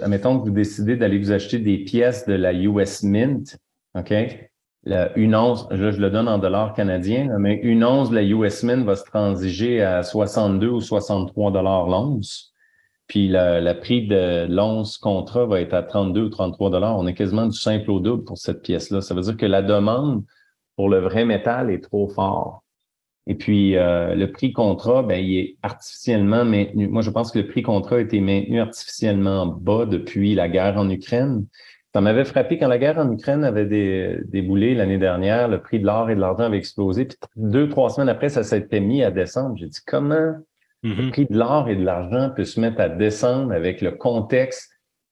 [0.00, 3.58] admettons que vous décidez d'aller vous acheter des pièces de la US Mint,
[3.94, 4.14] OK?
[5.16, 8.62] une once, je, je le donne en dollars canadiens, mais une once de la US
[8.62, 12.54] Mint va se transiger à 62 ou 63 dollars l'once.
[13.08, 16.98] Puis le, prix de l'once contrat va être à 32 ou 33 dollars.
[16.98, 19.00] On est quasiment du simple au double pour cette pièce-là.
[19.00, 20.24] Ça veut dire que la demande
[20.76, 22.62] pour le vrai métal est trop fort.
[23.26, 26.88] Et puis euh, le prix contrat, ben, il est artificiellement maintenu.
[26.88, 30.76] Moi, je pense que le prix contrat a été maintenu artificiellement bas depuis la guerre
[30.76, 31.46] en Ukraine.
[31.94, 35.86] Ça m'avait frappé quand la guerre en Ukraine avait déboulé l'année dernière, le prix de
[35.86, 37.06] l'or et de l'argent avait explosé.
[37.06, 39.56] Puis deux, trois semaines après, ça s'était mis à descendre.
[39.56, 40.34] J'ai dit comment
[40.82, 41.10] le mm-hmm.
[41.10, 44.70] prix de l'or et de l'argent peut se mettre à descendre avec le contexte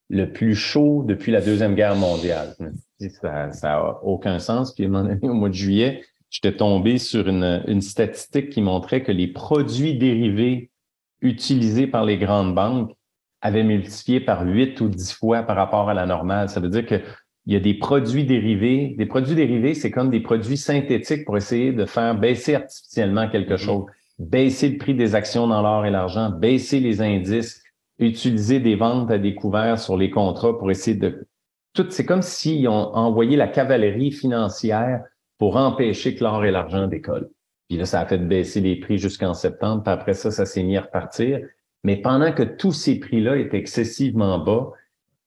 [0.09, 2.55] le plus chaud depuis la Deuxième Guerre mondiale.
[3.11, 4.73] Ça n'a aucun sens.
[4.73, 8.49] Puis à un moment donné, au mois de juillet, j'étais tombé sur une, une statistique
[8.49, 10.71] qui montrait que les produits dérivés
[11.21, 12.93] utilisés par les grandes banques
[13.41, 16.49] avaient multiplié par 8 ou 10 fois par rapport à la normale.
[16.49, 17.01] Ça veut dire que
[17.45, 18.93] il y a des produits dérivés.
[18.97, 23.53] Des produits dérivés, c'est comme des produits synthétiques pour essayer de faire baisser artificiellement quelque
[23.53, 23.57] mm-hmm.
[23.57, 23.85] chose
[24.19, 27.61] baisser le prix des actions dans l'or et l'argent, baisser les indices,
[27.99, 31.27] utiliser des ventes à découvert sur les contrats pour essayer de...
[31.73, 35.03] Tout, c'est comme s'ils ont envoyé la cavalerie financière
[35.37, 37.29] pour empêcher que l'or et l'argent décollent.
[37.67, 40.63] Puis là, ça a fait baisser les prix jusqu'en septembre, puis après ça, ça s'est
[40.63, 41.41] mis à repartir.
[41.83, 44.71] Mais pendant que tous ces prix-là étaient excessivement bas,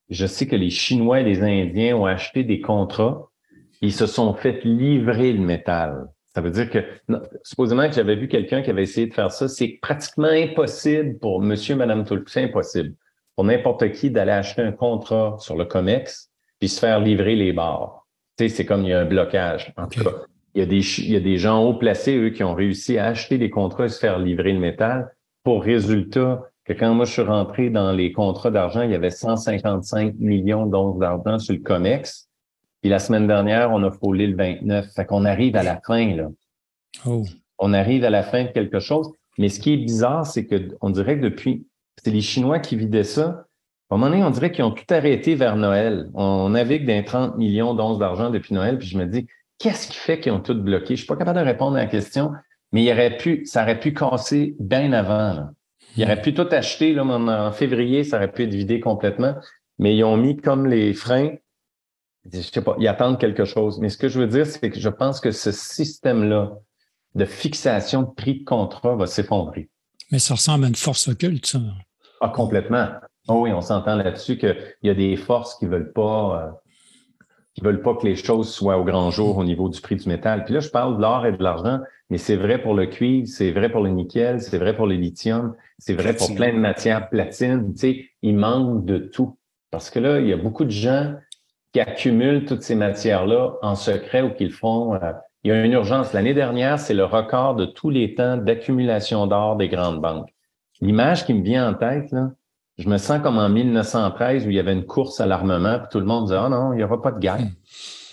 [0.09, 3.31] je sais que les Chinois et les Indiens ont acheté des contrats,
[3.81, 6.09] ils se sont fait livrer le métal.
[6.35, 6.79] Ça veut dire que,
[7.43, 11.41] supposément que j'avais vu quelqu'un qui avait essayé de faire ça, c'est pratiquement impossible pour
[11.41, 12.95] monsieur, madame tout c'est impossible
[13.35, 17.53] pour n'importe qui d'aller acheter un contrat sur le COMEX puis se faire livrer les
[17.53, 18.07] barres.
[18.37, 19.73] Tu sais, c'est comme il y a un blocage.
[19.77, 20.11] En tout cas,
[20.55, 22.99] il y, a des, il y a des gens haut placés, eux, qui ont réussi
[22.99, 25.11] à acheter des contrats et se faire livrer le métal
[25.43, 29.11] pour résultat que quand moi je suis rentré dans les contrats d'argent, il y avait
[29.11, 32.29] 155 millions d'onces d'argent sur le COMEX.
[32.81, 34.87] Puis la semaine dernière, on a frôlé le 29.
[34.95, 36.29] Fait qu'on arrive à la fin, là.
[37.07, 37.25] Oh.
[37.59, 39.11] on arrive à la fin de quelque chose.
[39.39, 41.67] Mais ce qui est bizarre, c'est qu'on dirait que depuis,
[42.03, 43.47] c'est les Chinois qui vidaient ça.
[43.91, 46.11] À un moment donné, on dirait qu'ils ont tout arrêté vers Noël.
[46.15, 49.27] On navigue d'un 30 millions d'onces d'argent depuis Noël, puis je me dis,
[49.59, 50.95] qu'est-ce qui fait qu'ils ont tout bloqué?
[50.97, 52.33] Je suis pas capable de répondre à la question,
[52.73, 55.35] mais il aurait pu, ça aurait pu casser bien avant.
[55.35, 55.51] Là.
[55.97, 59.35] Il aurait pu tout acheter là, en février, ça aurait pu être vidé complètement,
[59.79, 61.35] mais ils ont mis comme les freins.
[62.33, 63.79] Je sais pas, ils attendent quelque chose.
[63.79, 66.59] Mais ce que je veux dire, c'est que je pense que ce système-là
[67.15, 69.69] de fixation de prix de contrat va s'effondrer.
[70.13, 71.61] Mais ça ressemble à une force occulte, ça.
[72.21, 72.89] Ah, complètement.
[73.29, 76.51] Oh oui, on s'entend là-dessus qu'il y a des forces qui veulent pas, euh,
[77.55, 80.09] qui veulent pas que les choses soient au grand jour au niveau du prix du
[80.09, 80.45] métal.
[80.45, 81.81] Puis là, je parle de l'or et de l'argent,
[82.11, 84.97] mais c'est vrai pour le cuivre, c'est vrai pour le nickel, c'est vrai pour le
[84.97, 87.73] lithium, c'est vrai pour plein de matières platine.
[87.75, 89.39] Tu sais, il manque de tout.
[89.71, 91.15] Parce que là, il y a beaucoup de gens
[91.73, 94.95] qui accumulent toutes ces matières-là en secret ou qui le font.
[94.95, 96.13] Euh, il y a une urgence.
[96.13, 100.29] L'année dernière, c'est le record de tous les temps d'accumulation d'or des grandes banques.
[100.81, 102.31] L'image qui me vient en tête, là,
[102.79, 105.89] je me sens comme en 1913 où il y avait une course à l'armement, puis
[105.91, 107.39] tout le monde disait, oh non, il n'y aura pas de guerre.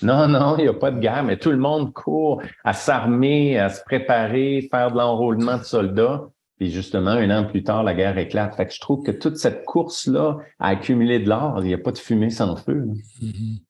[0.03, 3.57] Non, non, il n'y a pas de guerre, mais tout le monde court à s'armer,
[3.57, 6.27] à se préparer, faire de l'enrôlement de soldats.
[6.57, 8.55] Puis justement, un an plus tard, la guerre éclate.
[8.55, 11.77] Fait que je trouve que toute cette course-là à accumuler de l'or, il n'y a
[11.77, 12.87] pas de fumée sans feu.
[13.21, 13.61] Mm-hmm.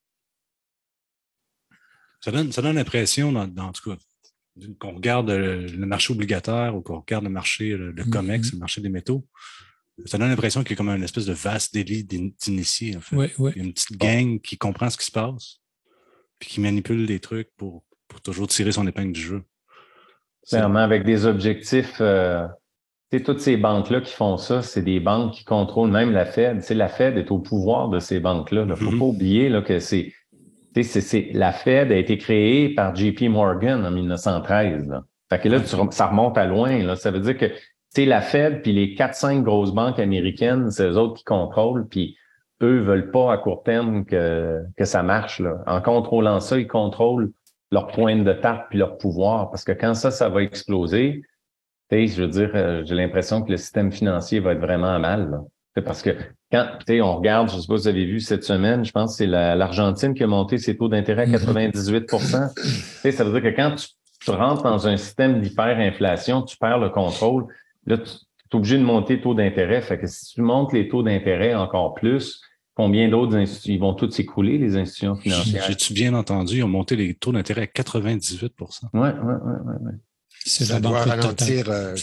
[2.21, 3.97] Ça donne, ça donne l'impression, dans, dans, tout cas,
[4.80, 8.10] qu'on regarde le, marché obligataire ou qu'on regarde le marché, le, mm-hmm.
[8.10, 9.28] COMEX, le marché des métaux,
[10.06, 12.95] ça donne l'impression qu'il y a comme une espèce de vaste délit d'initiés.
[12.95, 13.15] En fait.
[13.38, 15.60] Il y a une petite gang qui comprend ce qui se passe,
[16.39, 19.43] puis qui manipule des trucs pour, pour toujours tirer son épingle du jeu.
[20.47, 21.97] Clairement, avec des objectifs.
[22.00, 22.47] Euh,
[23.11, 26.61] toutes ces banques-là qui font ça, c'est des banques qui contrôlent même la Fed.
[26.61, 28.63] C'est la Fed est au pouvoir de ces banques-là.
[28.63, 28.99] Il ne faut mm-hmm.
[28.99, 30.13] pas oublier là, que c'est,
[31.33, 34.89] la Fed a été créée par JP Morgan en 1913.
[34.89, 35.03] Là.
[35.29, 36.83] Fait que là, ça remonte à loin.
[36.83, 36.95] Là.
[36.95, 37.51] Ça veut dire que
[37.89, 41.87] c'est la Fed puis les quatre cinq grosses banques américaines, c'est eux autres qui contrôlent,
[41.87, 42.17] puis
[42.61, 45.39] eux veulent pas à court terme que, que ça marche.
[45.39, 45.63] Là.
[45.65, 47.31] En contrôlant ça, ils contrôlent
[47.71, 49.49] leur pointe de tarte puis leur pouvoir.
[49.49, 51.21] Parce que quand ça, ça va exploser,
[51.91, 55.41] je veux dire, euh, j'ai l'impression que le système financier va être vraiment à mal.
[55.86, 56.10] Parce que
[56.52, 59.12] quand on regarde, je ne sais pas si vous avez vu cette semaine, je pense
[59.12, 63.56] que c'est l'Argentine qui a monté ses taux d'intérêt à 98% Ça veut dire que
[63.56, 63.88] quand tu,
[64.21, 67.45] tu rentres dans un système d'hyperinflation, tu perds le contrôle.
[67.86, 68.12] Là, tu
[68.52, 69.82] es obligé de monter les taux d'intérêt.
[69.82, 72.41] Fait que si tu montes les taux d'intérêt encore plus,
[72.73, 75.63] combien d'autres institutions, ils vont tous s'écouler, les institutions financières?
[75.67, 76.58] J'ai-tu bien entendu?
[76.58, 78.50] Ils ont monté les taux d'intérêt à 98%
[78.93, 79.91] Oui, oui, oui, oui.
[80.47, 81.95] Ça doit ralentir, euh,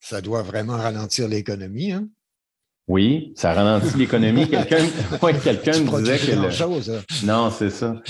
[0.00, 2.08] ça, doit vraiment ralentir l'économie, hein?
[2.86, 4.46] Oui, ça ralentit l'économie.
[4.48, 4.84] Quelqu'un
[5.42, 6.38] quelqu'un disait que.
[6.38, 6.50] Le...
[6.50, 7.02] Chose, hein?
[7.24, 8.02] Non, c'est ça.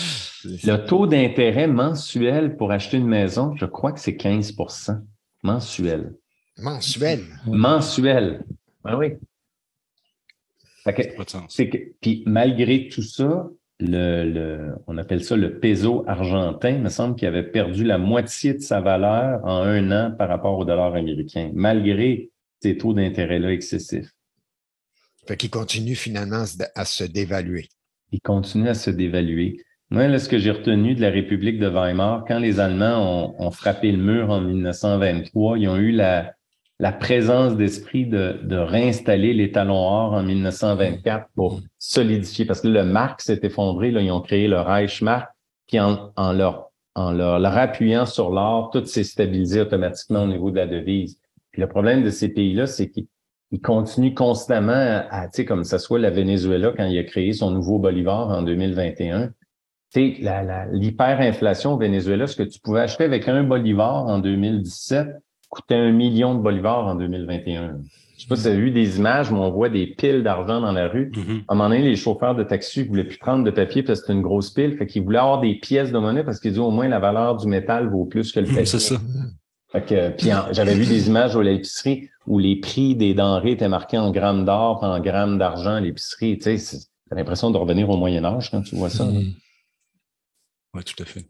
[0.45, 5.01] Le taux d'intérêt mensuel pour acheter une maison, je crois que c'est 15%
[5.45, 6.15] mensuel.
[6.59, 7.25] Mensuel?
[7.47, 8.45] Mensuel.
[8.85, 9.13] Ben oui.
[11.49, 13.49] C'est que, puis malgré tout ça,
[13.81, 18.55] le, on appelle ça le peso argentin, il me semble qu'il avait perdu la moitié
[18.55, 22.31] de sa valeur en un an par rapport au dollar américain, malgré
[22.63, 24.11] ces taux d'intérêt-là excessifs.
[25.27, 27.69] Fait qu'il continue finalement à se dévaluer.
[28.13, 29.57] Il continue à se dévaluer.
[29.91, 33.47] Moi, là, ce que j'ai retenu de la République de Weimar, quand les Allemands ont,
[33.47, 36.35] ont frappé le mur en 1923, ils ont eu la,
[36.85, 42.69] la présence d'esprit de, de, réinstaller les talons or en 1924 pour solidifier, parce que
[42.69, 45.27] le marque s'est effondré, là, ils ont créé le Reichsmark,
[45.67, 50.51] puis en, en, leur, en leur, appuyant sur l'or, tout s'est stabilisé automatiquement au niveau
[50.51, 51.19] de la devise.
[51.53, 53.07] Puis le problème de ces pays-là, c'est qu'ils
[53.63, 57.51] continuent constamment à, tu sais, comme ça soit la Venezuela quand il a créé son
[57.51, 59.29] nouveau bolivar en 2021.
[59.91, 65.24] Tu sais, l'hyperinflation au Venezuela, ce que tu pouvais acheter avec un bolivar en 2017,
[65.55, 67.79] coûtait un million de bolivars en 2021.
[68.17, 70.61] Je sais pas si vous avez vu des images où on voit des piles d'argent
[70.61, 71.11] dans la rue.
[71.11, 71.45] Mm-hmm.
[71.49, 74.01] À un moment donné, les chauffeurs de taxi ne voulaient plus prendre de papier parce
[74.01, 74.77] que c'était une grosse pile.
[74.77, 77.37] Fait qu'ils voulaient avoir des pièces de monnaie parce qu'ils disaient au moins la valeur
[77.37, 78.67] du métal vaut plus que le papier.
[78.67, 78.97] C'est ça.
[79.73, 83.69] Fait que, puis j'avais vu des images à l'épicerie où les prix des denrées étaient
[83.69, 86.39] marqués en grammes d'or, en grammes d'argent à l'épicerie.
[86.39, 86.79] Tu sais,
[87.11, 89.05] t'as l'impression de revenir au Moyen Âge quand tu vois ça.
[89.05, 89.35] Mm-hmm.
[90.75, 91.27] Oui, tout à fait.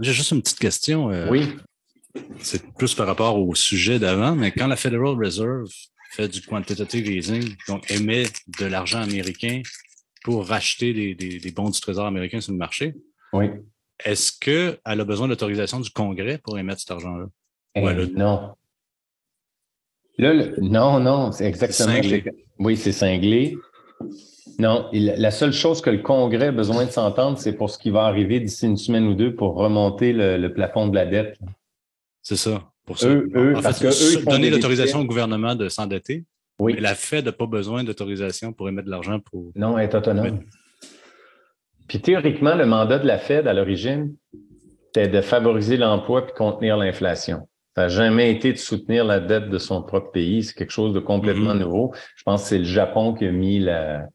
[0.00, 1.10] J'ai juste une petite question.
[1.10, 1.46] Euh, oui
[2.40, 5.68] c'est plus par rapport au sujet d'avant, mais quand la Federal Reserve
[6.10, 8.24] fait du quantitative easing, donc émet
[8.58, 9.62] de l'argent américain
[10.24, 12.94] pour racheter des, bons du Trésor américain sur le marché,
[13.32, 13.46] oui.
[14.04, 17.26] est-ce qu'elle a besoin d'autorisation du Congrès pour émettre cet argent-là?
[17.76, 18.54] Eh, non.
[20.18, 21.94] non, non, c'est exactement.
[22.58, 23.56] Oui, c'est cinglé.
[24.58, 27.88] Non, la seule chose que le Congrès a besoin de s'entendre, c'est pour ce qui
[27.88, 31.38] va arriver d'ici une semaine ou deux pour remonter le, le plafond de la dette.
[32.22, 32.70] C'est ça.
[32.86, 33.08] Pour ça.
[33.08, 36.24] en fait, donner l'autorisation au gouvernement de s'endetter.
[36.58, 36.74] Oui.
[36.74, 39.50] Mais la Fed n'a pas besoin d'autorisation pour émettre de l'argent pour.
[39.54, 40.40] Non, elle est autonome.
[41.88, 44.14] Puis théoriquement, le mandat de la Fed à l'origine,
[44.86, 47.48] c'était de favoriser l'emploi et contenir l'inflation.
[47.74, 50.42] Ça n'a jamais été de soutenir la dette de son propre pays.
[50.42, 51.60] C'est quelque chose de complètement mm-hmm.
[51.60, 51.94] nouveau.
[52.16, 54.06] Je pense que c'est le Japon qui a mis la,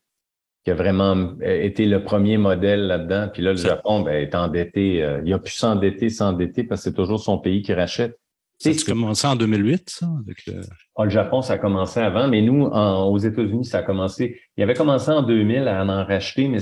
[0.65, 3.29] qui a vraiment été le premier modèle là-dedans.
[3.31, 5.03] Puis là, le Japon ben, est endetté.
[5.03, 8.19] Euh, il a pu s'endetter, s'endetter parce que c'est toujours son pays qui rachète.
[8.57, 10.07] Ça a commencé en 2008, ça?
[10.47, 10.61] le...
[10.95, 14.39] Ah, le Japon, ça a commencé avant, mais nous, aux États-Unis, ça a commencé.
[14.57, 16.59] Il avait commencé en 2000 à en racheter, mais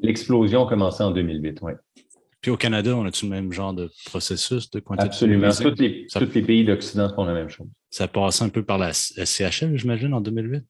[0.00, 1.72] l'explosion a commencé en 2008, oui.
[2.40, 5.50] Puis au Canada, on a-tu le même genre de processus de Absolument.
[5.50, 7.68] Tous les, tous les pays d'Occident font la même chose.
[7.90, 10.64] Ça a passé un peu par la, CHL, j'imagine, en 2008?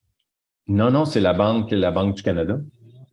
[0.69, 2.59] Non, non, c'est la banque, la Banque du Canada.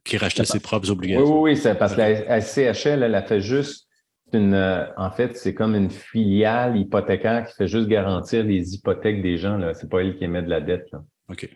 [0.04, 1.42] Qui rachetait ses propres obligations.
[1.42, 3.88] Oui, oui, oui, parce que la, CHL, elle a fait juste
[4.34, 9.22] une, euh, en fait, c'est comme une filiale hypothécaire qui fait juste garantir les hypothèques
[9.22, 9.58] des gens.
[9.58, 9.74] Là.
[9.74, 10.88] C'est pas elle qui émet de la dette.
[10.92, 11.04] Là.
[11.30, 11.50] OK.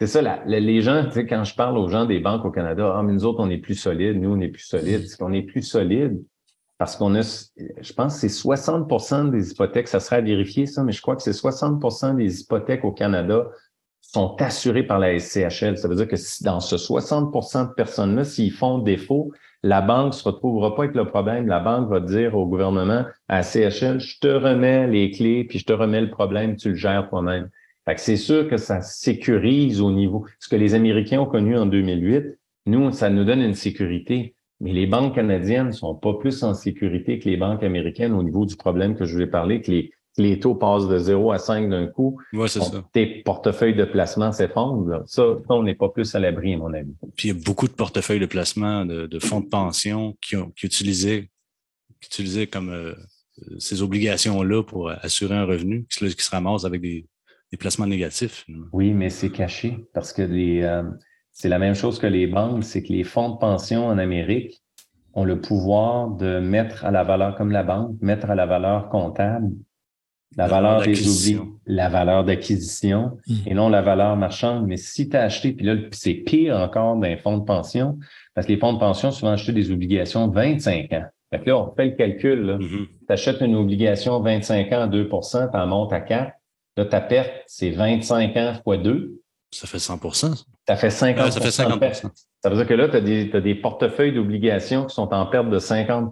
[0.00, 2.92] C'est ça, les gens, tu sais, quand je parle aux gens des banques au Canada,
[2.96, 5.06] ah, mais nous autres, on est plus solides, nous, on est plus solides.
[5.06, 6.20] C'est qu'on est plus solide
[6.76, 10.82] parce qu'on a, je pense que c'est 60% des hypothèques, ça serait à vérifier ça,
[10.82, 13.46] mais je crois que c'est 60% des hypothèques au Canada
[14.02, 15.78] sont assurées par la SCHL.
[15.78, 20.12] Ça veut dire que si dans ce 60% de personnes-là, s'ils font défaut, la banque
[20.12, 21.46] se retrouvera pas avec le problème.
[21.46, 25.64] La banque va dire au gouvernement, à CHL, je te remets les clés, puis je
[25.64, 27.48] te remets le problème, tu le gères toi-même.
[27.84, 30.26] Fait que c'est sûr que ça sécurise au niveau.
[30.38, 34.34] Ce que les Américains ont connu en 2008, nous, ça nous donne une sécurité.
[34.60, 38.46] Mais les banques canadiennes sont pas plus en sécurité que les banques américaines au niveau
[38.46, 41.70] du problème que je ai parlé, que les, les taux passent de 0 à 5
[41.70, 42.20] d'un coup.
[42.32, 42.84] Ouais, c'est ça.
[42.92, 45.02] Tes portefeuilles de placement s'effondrent.
[45.06, 46.94] Ça, on n'est pas plus à l'abri, à mon avis.
[47.16, 50.50] Puis il y a beaucoup de portefeuilles de placement de, fonds de pension qui, ont,
[50.50, 51.30] qui utilisaient,
[52.00, 52.94] qui utilisaient comme euh,
[53.58, 57.06] ces obligations-là pour assurer un revenu qui se, qui se ramassent avec des,
[57.50, 58.44] des placements négatifs.
[58.72, 60.82] Oui, mais c'est caché parce que les, euh,
[61.32, 64.62] c'est la même chose que les banques, c'est que les fonds de pension en Amérique
[65.14, 68.88] ont le pouvoir de mettre à la valeur, comme la banque, mettre à la valeur
[68.88, 69.50] comptable
[70.36, 73.34] la, valeur des oublis, la valeur d'acquisition mmh.
[73.46, 74.66] et non la valeur marchande.
[74.66, 77.98] Mais si tu as acheté, puis là, c'est pire encore d'un fonds de pension,
[78.34, 81.04] parce que les fonds de pension souvent acheté des obligations 25 ans.
[81.30, 82.58] Fait que là, on fait le calcul.
[82.60, 86.32] Mmh tu achètes une obligation 25 ans à 2 tu en montes à 4.
[86.76, 89.20] Là, ta perte, c'est 25 ans fois 2.
[89.50, 91.82] Ça fait 100% Ça fait 50 Ça fait 50
[92.42, 92.96] Ça veut dire que là, tu
[93.36, 96.10] as, des portefeuilles d'obligations qui sont en perte de 50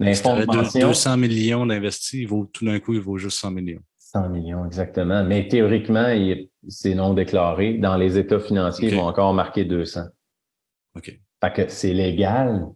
[0.00, 3.82] Mais si 200 millions d'investis, vaut, tout d'un coup, il vaut juste 100 millions.
[3.98, 5.22] 100 millions, exactement.
[5.22, 6.12] Mais théoriquement,
[6.68, 7.74] c'est non déclaré.
[7.74, 10.06] Dans les états financiers, ils vont encore marquer 200.
[10.96, 11.20] OK.
[11.42, 12.66] Fait que c'est légal,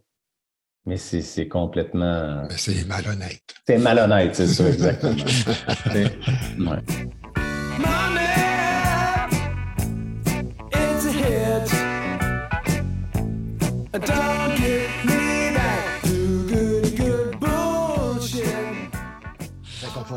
[0.85, 2.43] mais c'est complètement...
[2.47, 3.55] Mais c'est malhonnête.
[3.67, 5.15] C'est malhonnête, c'est ça, exactement.
[6.71, 6.79] ouais.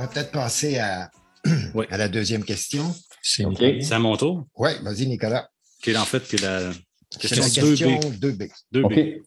[0.09, 1.11] Peut-être passer à,
[1.91, 2.95] à la deuxième question.
[3.23, 3.45] C'est
[3.93, 4.47] à mon tour?
[4.57, 5.49] Oui, vas-y, Nicolas.
[5.83, 6.73] Qui est en fait que la
[7.19, 8.51] question, la question 2B.
[8.73, 9.23] 2B.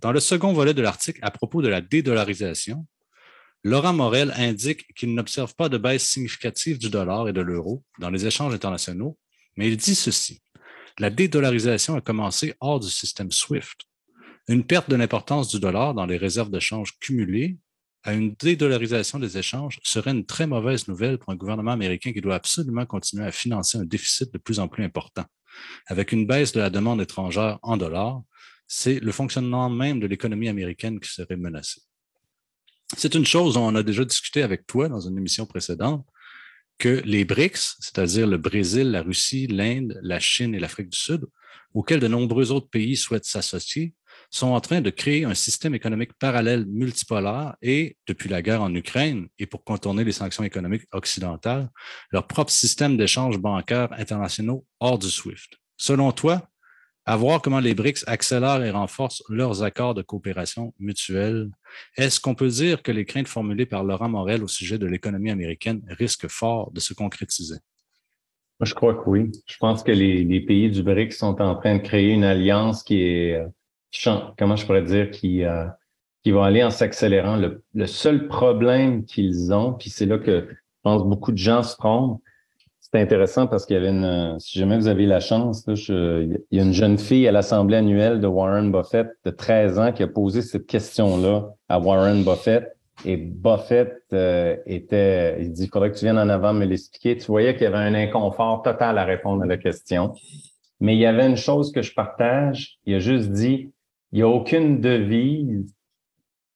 [0.00, 2.86] Dans le second volet de l'article à propos de la dédollarisation,
[3.64, 8.10] Laurent Morel indique qu'il n'observe pas de baisse significative du dollar et de l'euro dans
[8.10, 9.18] les échanges internationaux,
[9.56, 10.42] mais il dit ceci.
[10.98, 13.86] La dédollarisation a commencé hors du système SWIFT.
[14.48, 17.56] Une perte de l'importance du dollar dans les réserves de change cumulées
[18.04, 22.20] à une dédollarisation des échanges serait une très mauvaise nouvelle pour un gouvernement américain qui
[22.20, 25.24] doit absolument continuer à financer un déficit de plus en plus important.
[25.86, 28.22] Avec une baisse de la demande étrangère en dollars,
[28.66, 31.80] c'est le fonctionnement même de l'économie américaine qui serait menacé.
[32.96, 36.06] C'est une chose dont on a déjà discuté avec toi dans une émission précédente,
[36.78, 41.26] que les BRICS, c'est-à-dire le Brésil, la Russie, l'Inde, la Chine et l'Afrique du Sud,
[41.74, 43.94] auxquels de nombreux autres pays souhaitent s'associer,
[44.32, 48.74] sont en train de créer un système économique parallèle multipolaire et, depuis la guerre en
[48.74, 51.70] Ukraine et pour contourner les sanctions économiques occidentales,
[52.10, 55.58] leur propre système d'échanges bancaires internationaux hors du SWIFT.
[55.76, 56.48] Selon toi,
[57.04, 61.50] à voir comment les BRICS accélèrent et renforcent leurs accords de coopération mutuelle,
[61.96, 65.30] est-ce qu'on peut dire que les craintes formulées par Laurent Morel au sujet de l'économie
[65.30, 67.56] américaine risquent fort de se concrétiser?
[68.64, 69.32] je crois que oui.
[69.48, 73.02] Je pense que les, pays du BRICS sont en train de créer une alliance qui
[73.02, 73.48] est euh,
[74.38, 75.66] comment je pourrais dire, qui, euh,
[76.22, 77.36] qui va aller en s'accélérant.
[77.36, 81.62] Le, le, seul problème qu'ils ont, puis c'est là que je pense beaucoup de gens
[81.62, 82.20] se trompent,
[82.92, 86.38] c'est intéressant parce qu'il y avait une, si jamais vous avez la chance, là, il
[86.50, 90.02] y a une jeune fille à l'Assemblée annuelle de Warren Buffett de 13 ans qui
[90.02, 92.76] a posé cette question-là à Warren Buffett.
[93.06, 97.16] Et Buffett euh, était, il dit, il faudrait que tu viennes en avant me l'expliquer.
[97.16, 100.12] Tu voyais qu'il y avait un inconfort total à répondre à la question.
[100.78, 102.76] Mais il y avait une chose que je partage.
[102.84, 103.71] Il a juste dit,
[104.12, 105.74] il n'y a aucune devise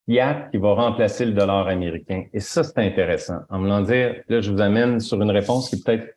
[0.07, 2.25] fiat qui va remplacer le dollar américain.
[2.33, 3.41] Et ça, c'est intéressant.
[3.49, 6.17] En voulant dire, là, je vous amène sur une réponse qui est peut-être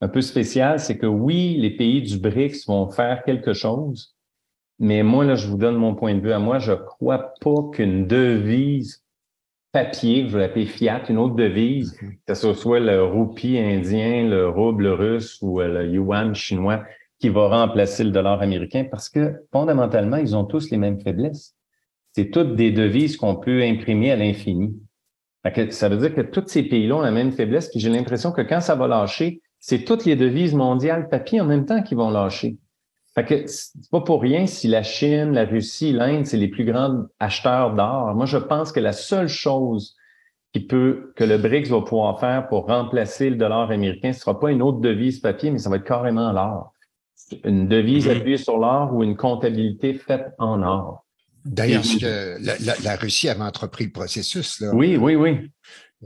[0.00, 4.14] un peu spéciale, c'est que oui, les pays du BRICS vont faire quelque chose,
[4.78, 6.58] mais moi, là, je vous donne mon point de vue à moi.
[6.58, 9.02] Je crois pas qu'une devise
[9.72, 14.48] papier, je vais l'appeler fiat, une autre devise, que ce soit le roupie indien, le
[14.48, 16.82] rouble russe ou le yuan chinois,
[17.18, 21.54] qui va remplacer le dollar américain parce que fondamentalement, ils ont tous les mêmes faiblesses.
[22.12, 24.74] C'est toutes des devises qu'on peut imprimer à l'infini.
[25.70, 28.42] Ça veut dire que tous ces pays-là ont la même faiblesse, puis j'ai l'impression que
[28.42, 32.10] quand ça va lâcher, c'est toutes les devises mondiales papier en même temps qui vont
[32.10, 32.56] lâcher.
[33.14, 36.64] Fait que c'est pas pour rien si la Chine, la Russie, l'Inde, c'est les plus
[36.64, 38.14] grands acheteurs d'or.
[38.14, 39.96] Moi, je pense que la seule chose
[40.52, 44.38] qui peut, que le BRICS va pouvoir faire pour remplacer le dollar américain, ce sera
[44.38, 46.74] pas une autre devise papier, mais ça va être carrément l'or.
[47.44, 51.04] Une devise appuyée sur l'or ou une comptabilité faite en or.
[51.44, 51.82] D'ailleurs,
[52.40, 54.60] la, Russie avait entrepris le processus.
[54.60, 54.74] Là.
[54.74, 55.50] Oui, oui, oui.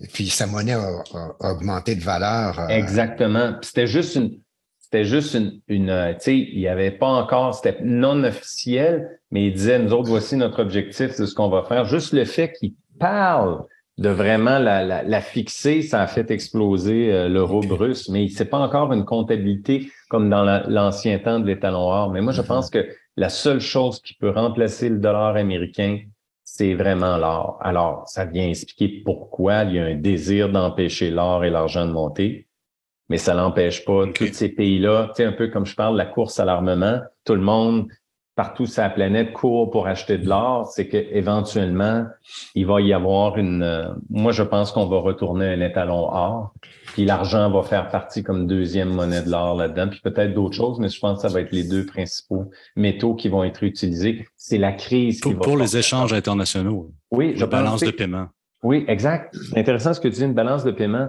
[0.01, 1.03] Et puis sa monnaie a,
[1.41, 2.61] augmenté de valeur.
[2.61, 3.55] Euh, Exactement.
[3.63, 4.39] C'était juste une,
[4.79, 9.21] c'était juste une, une euh, tu sais, il n'y avait pas encore, c'était non officiel,
[9.31, 11.85] mais il disait, nous autres, voici notre objectif, c'est ce qu'on va faire.
[11.87, 13.65] Juste le fait qu'il parle
[14.01, 18.59] de vraiment la, la, fixer, ça a fait exploser euh, l'euro russe, mais c'est pas
[18.59, 22.11] encore une comptabilité comme dans l'ancien temps de l'étalon or.
[22.11, 22.46] Mais moi, je mm-hmm.
[22.46, 26.01] pense que la seule chose qui peut remplacer le dollar américain,
[26.44, 27.59] c'est vraiment l'or.
[27.61, 31.92] Alors, ça vient expliquer pourquoi il y a un désir d'empêcher l'or et l'argent de
[31.92, 32.48] monter
[33.11, 36.07] mais ça n'empêche pas tous ces pays-là, tu sais, un peu comme je parle, la
[36.07, 37.88] course à l'armement, tout le monde,
[38.41, 42.07] partout sur la planète, court pour acheter de l'or, c'est qu'éventuellement,
[42.55, 43.62] il va y avoir une...
[43.62, 46.55] Euh, moi, je pense qu'on va retourner un étalon or,
[46.95, 50.78] puis l'argent va faire partie comme deuxième monnaie de l'or là-dedans, puis peut-être d'autres choses,
[50.80, 54.26] mais je pense que ça va être les deux principaux métaux qui vont être utilisés.
[54.38, 56.91] C'est la crise pour, qui va Pour les échanges internationaux.
[57.11, 58.28] Oui, la balance de paiement.
[58.62, 59.36] Oui, exact.
[59.51, 61.09] C'est intéressant ce que tu dis, une balance de paiement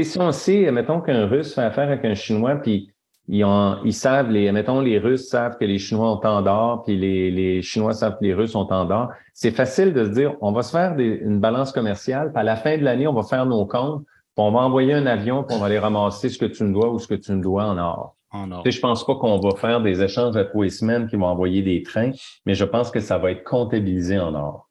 [0.00, 2.90] si on sait, mettons qu'un Russe fait affaire avec un Chinois, puis
[3.28, 6.82] ils, ont, ils savent, les, mettons, les Russes savent que les Chinois ont tant d'or,
[6.82, 9.10] puis les, les Chinois savent que les Russes ont tant d'or.
[9.32, 12.56] C'est facile de se dire, on va se faire une balance commerciale, puis à la
[12.56, 15.56] fin de l'année, on va faire nos comptes, puis on va envoyer un avion, puis
[15.56, 17.64] on va aller ramasser ce que tu me dois ou ce que tu me dois
[17.64, 18.16] en or.
[18.32, 18.62] En or.
[18.62, 21.26] Tu sais, je pense pas qu'on va faire des échanges à trois semaines qui vont
[21.26, 22.12] envoyer des trains,
[22.44, 24.68] mais je pense que ça va être comptabilisé en or.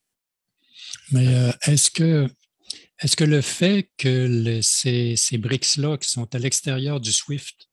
[1.11, 2.27] Mais euh, est-ce que
[3.01, 7.67] est-ce que le fait que ces, ces BRICS-là, qui sont à l'extérieur du SWIFT,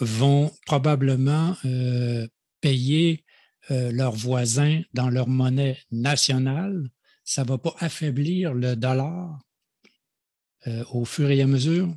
[0.00, 2.26] vont probablement euh,
[2.60, 3.24] payer
[3.70, 6.88] euh, leurs voisins dans leur monnaie nationale,
[7.24, 9.38] ça ne va pas affaiblir le dollar
[10.66, 11.88] euh, au fur et à mesure?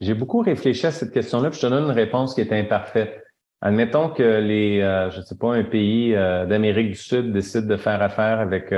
[0.00, 3.22] J'ai beaucoup réfléchi à cette question-là, puis je te donne une réponse qui est imparfaite.
[3.60, 8.02] Admettons que les, je ne sais pas, un pays d'Amérique du Sud décide de faire
[8.02, 8.70] affaire avec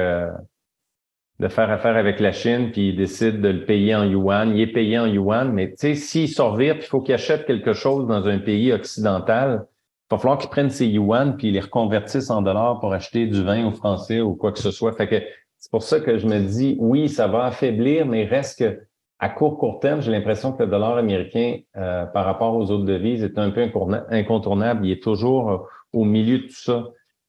[1.39, 4.55] de faire affaire avec la Chine, puis il décide de le payer en yuan.
[4.55, 7.45] Il est payé en yuan, mais tu sais, s'il sort vite, il faut qu'il achète
[7.47, 9.67] quelque chose dans un pays occidental,
[10.09, 13.27] il va falloir qu'il prenne ses yuan puis il les reconvertisse en dollars pour acheter
[13.27, 14.95] du vin aux Français ou quoi que ce soit.
[15.59, 18.81] C'est pour ça que je me dis, oui, ça va affaiblir, mais reste que
[19.19, 22.85] à court, court terme, j'ai l'impression que le dollar américain, euh, par rapport aux autres
[22.85, 23.63] devises, est un peu
[24.11, 24.87] incontournable.
[24.87, 25.59] Il est toujours euh,
[25.93, 26.85] au milieu de tout ça.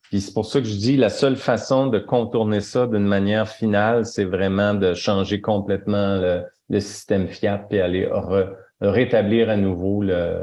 [0.10, 3.50] Puis c'est pour ça que je dis la seule façon de contourner ça d'une manière
[3.50, 6.18] finale, c'est vraiment de changer complètement
[6.70, 8.10] le, système Fiat et aller
[8.82, 10.40] rétablir à nouveau le,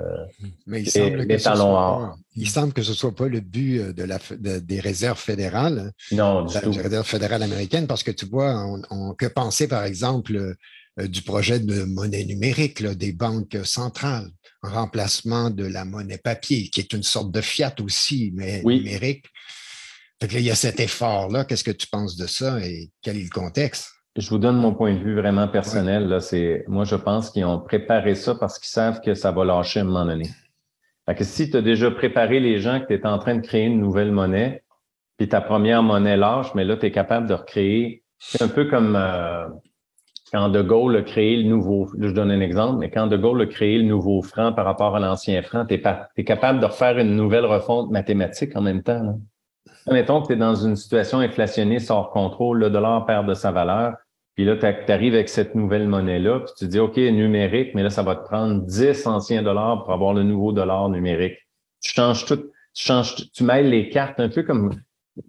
[0.67, 3.93] Mais il semble les, talons Il semble que ce ne soit pas le but euh,
[3.93, 4.19] de la,
[4.61, 5.93] des réserves fédérales.
[6.11, 6.73] Non, du la, tout.
[6.73, 10.57] réserve fédérale américaine, parce que tu vois, on, on que penser, par exemple,
[11.01, 14.29] euh, du projet de monnaie numérique là, des banques centrales
[14.63, 19.27] en remplacement de la monnaie papier, qui est une sorte de fiat aussi, mais numérique.
[20.21, 21.45] Fait que là, il y a cet effort-là.
[21.45, 23.91] Qu'est-ce que tu penses de ça et quel est le contexte?
[24.17, 26.07] Je vous donne mon point de vue vraiment personnel.
[26.07, 29.45] Là, c'est, moi, je pense qu'ils ont préparé ça parce qu'ils savent que ça va
[29.45, 30.29] lâcher à un moment donné.
[31.07, 33.41] Fait que si tu as déjà préparé les gens que tu es en train de
[33.41, 34.63] créer une nouvelle monnaie,
[35.19, 38.05] puis ta première monnaie lâche, mais là, tu es capable de recréer.
[38.19, 39.47] C'est un peu comme euh,
[40.33, 43.43] quand De Gaulle a créé le nouveau, je donne un exemple, mais quand De Gaulle
[43.43, 46.99] a créé le nouveau franc par rapport à l'ancien franc, tu es, capable de refaire
[46.99, 49.03] une nouvelle refonte mathématique en même temps.
[49.03, 49.15] Là.
[49.91, 53.53] Mettons que tu es dans une situation inflationniste hors contrôle, le dollar perd de sa
[53.53, 53.95] valeur,
[54.35, 57.91] puis là, tu arrives avec cette nouvelle monnaie-là, puis tu dis, OK, numérique, mais là,
[57.91, 61.37] ça va te prendre 10 anciens dollars pour avoir le nouveau dollar numérique.
[61.81, 64.75] Tu changes tout, tu changes, tu mêles les cartes un peu comme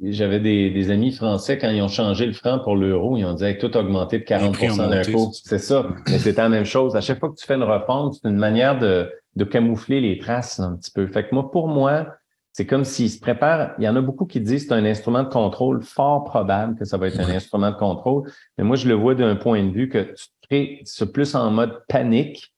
[0.01, 3.57] j'avais des, amis français, quand ils ont changé le franc pour l'euro, ils ont dit
[3.59, 4.57] tout augmenté de 40
[4.89, 5.31] d'un coup.
[5.31, 5.85] C'est ça.
[6.07, 6.95] Mais c'était la même chose.
[6.95, 10.17] À chaque fois que tu fais une refonte, c'est une manière de, de camoufler les
[10.17, 11.05] traces un petit peu.
[11.05, 12.07] Fait que moi, pour moi,
[12.55, 13.71] c'est comme s'ils se préparent.
[13.79, 16.79] Il y en a beaucoup qui disent que c'est un instrument de contrôle fort probable
[16.79, 18.31] que ça va être un instrument de contrôle.
[18.57, 21.51] Mais moi, je le vois d'un point de vue que tu crées, c'est plus en
[21.51, 22.53] mode panique.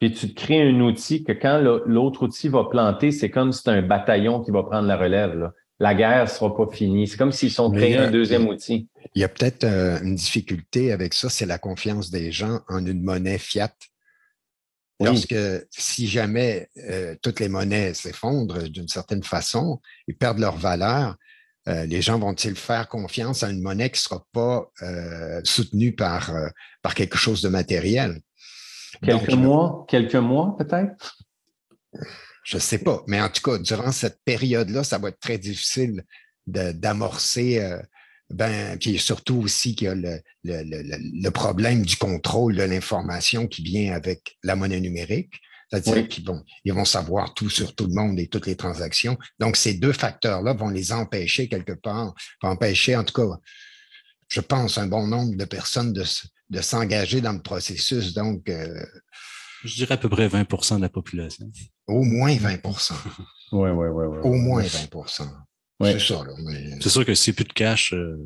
[0.00, 3.70] Puis tu crées un outil que quand l'autre outil va planter, c'est comme si c'est
[3.72, 5.52] un bataillon qui va prendre la relève.
[5.80, 7.06] La guerre ne sera pas finie.
[7.06, 8.88] C'est comme s'ils sont créés un deuxième outil.
[9.14, 12.86] Il y a peut-être euh, une difficulté avec ça, c'est la confiance des gens en
[12.86, 13.68] une monnaie fiat
[14.98, 15.34] Lorsque,
[15.70, 21.16] si jamais euh, toutes les monnaies s'effondrent d'une certaine façon et perdent leur valeur,
[21.68, 25.94] euh, les gens vont-ils faire confiance à une monnaie qui ne sera pas euh, soutenue
[25.94, 26.32] par,
[26.80, 28.20] par quelque chose de matériel?
[29.02, 31.18] Quelques mois, quelques mois peut-être?
[32.44, 35.36] Je ne sais pas, mais en tout cas, durant cette période-là, ça va être très
[35.36, 36.04] difficile
[36.46, 37.76] d'amorcer
[38.30, 42.62] ben, puis surtout aussi qu'il y a le, le, le, le, problème du contrôle de
[42.62, 45.34] l'information qui vient avec la monnaie numérique.
[45.70, 49.18] C'est-à-dire qu'ils bon, ils vont savoir tout sur tout le monde et toutes les transactions.
[49.40, 53.36] Donc, ces deux facteurs-là vont les empêcher quelque part, vont empêcher, en tout cas,
[54.28, 56.04] je pense, un bon nombre de personnes de,
[56.50, 58.14] de s'engager dans le processus.
[58.14, 58.84] Donc, euh,
[59.64, 61.50] je dirais à peu près 20% de la population.
[61.86, 62.58] Au moins 20
[63.52, 64.06] Oui, oui, oui.
[64.06, 64.90] Ouais, au moins 20
[65.80, 66.24] c'est ça.
[66.80, 68.16] C'est sûr que s'il n'y a plus de cash, euh,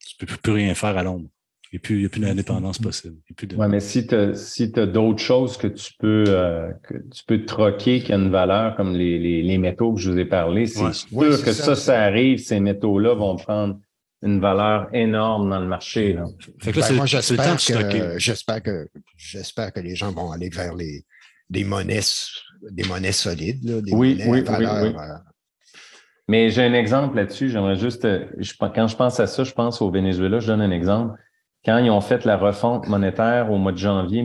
[0.00, 1.28] tu ne peux plus rien faire à l'ombre.
[1.70, 3.16] Il n'y a plus d'indépendance possible.
[3.42, 7.44] Oui, mais si tu as, si d'autres choses que tu peux euh, que tu peux
[7.44, 10.66] troquer qui a une valeur comme les, les, les métaux que je vous ai parlé,
[10.66, 13.78] c'est sûr que ça, ça, arrive, ces métaux-là vont prendre
[14.22, 16.14] une valeur énorme dans le marché.
[16.14, 16.24] Là.
[16.58, 20.74] Fait que ben, moi, j'espère que, j'espère que j'espère que les gens vont aller vers
[20.74, 21.04] les
[21.50, 22.00] des monnaies
[22.70, 25.18] des monnaies solides, là, des oui, monnaies oui, valeur, oui, euh,
[26.28, 27.48] mais j'ai un exemple là-dessus.
[27.48, 28.26] J'aimerais juste, euh,
[28.74, 30.38] quand je pense à ça, je pense au Venezuela.
[30.38, 31.18] Je donne un exemple.
[31.64, 34.24] Quand ils ont fait la refonte monétaire au mois de janvier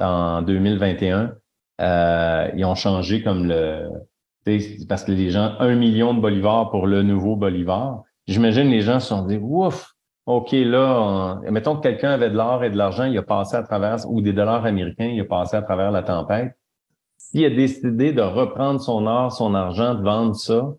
[0.00, 1.32] en 2021,
[1.80, 3.88] euh, ils ont changé comme le,
[4.88, 8.02] parce que les gens, un million de bolivars pour le nouveau bolivar.
[8.26, 9.94] J'imagine les gens se sont dit, ouf,
[10.26, 13.62] OK, là, mettons que quelqu'un avait de l'or et de l'argent, il a passé à
[13.62, 16.52] travers, ou des dollars américains, il a passé à travers la tempête.
[17.16, 20.74] S'il a décidé de reprendre son or, son argent, de vendre ça,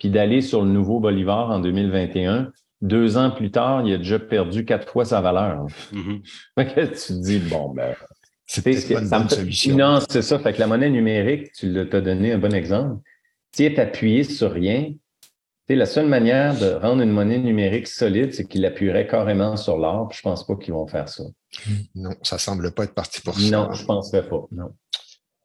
[0.00, 4.18] puis d'aller sur le nouveau Bolivar en 2021, deux ans plus tard, il a déjà
[4.18, 5.66] perdu quatre fois sa valeur.
[5.92, 6.88] Mm-hmm.
[6.88, 7.94] tu te dis, bon, ben.
[8.46, 9.76] C'est une bonne solution.
[9.76, 10.38] Non, c'est ça.
[10.40, 13.00] Fait que la monnaie numérique, tu l'as donné un bon exemple.
[13.54, 14.92] Si est appuyé sur rien,
[15.68, 20.10] la seule manière de rendre une monnaie numérique solide, c'est qu'il appuierait carrément sur l'or.
[20.12, 21.22] Je pense pas qu'ils vont faire ça.
[21.94, 23.50] Non, ça semble pas être parti pour ça.
[23.50, 24.46] Non, je penserais pas.
[24.50, 24.72] Non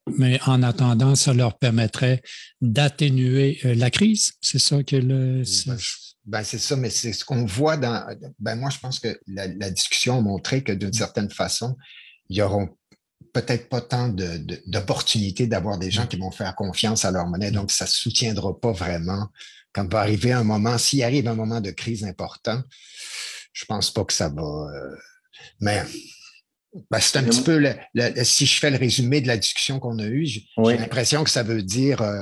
[0.08, 2.22] mais en attendant, ça leur permettrait
[2.62, 4.34] d'atténuer euh, la crise.
[4.42, 5.44] C'est ça que le.
[5.66, 5.78] Ben,
[6.26, 8.06] ben, c'est ça, mais c'est ce qu'on voit dans.
[8.40, 11.76] Ben, moi, je pense que la, discussion a montré que d'une certaine façon,
[12.30, 12.70] il y auront
[13.34, 14.10] peut-être pas tant
[14.68, 17.52] d'opportunités d'avoir des gens qui vont faire confiance à leur monnaie.
[17.52, 19.28] Donc, ça ne soutiendra pas vraiment.
[19.74, 22.62] Quand va arriver un moment, s'il arrive un moment de crise important,
[23.52, 24.42] je pense pas que ça va.
[24.42, 24.96] Euh,
[25.60, 25.84] mais
[26.92, 27.64] ben, c'est un petit peu,
[28.24, 31.44] si je fais le résumé de la discussion qu'on a eue, j'ai l'impression que ça
[31.44, 32.22] veut dire, euh,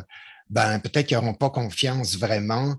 [0.50, 2.76] ben, peut-être qu'ils n'auront pas confiance vraiment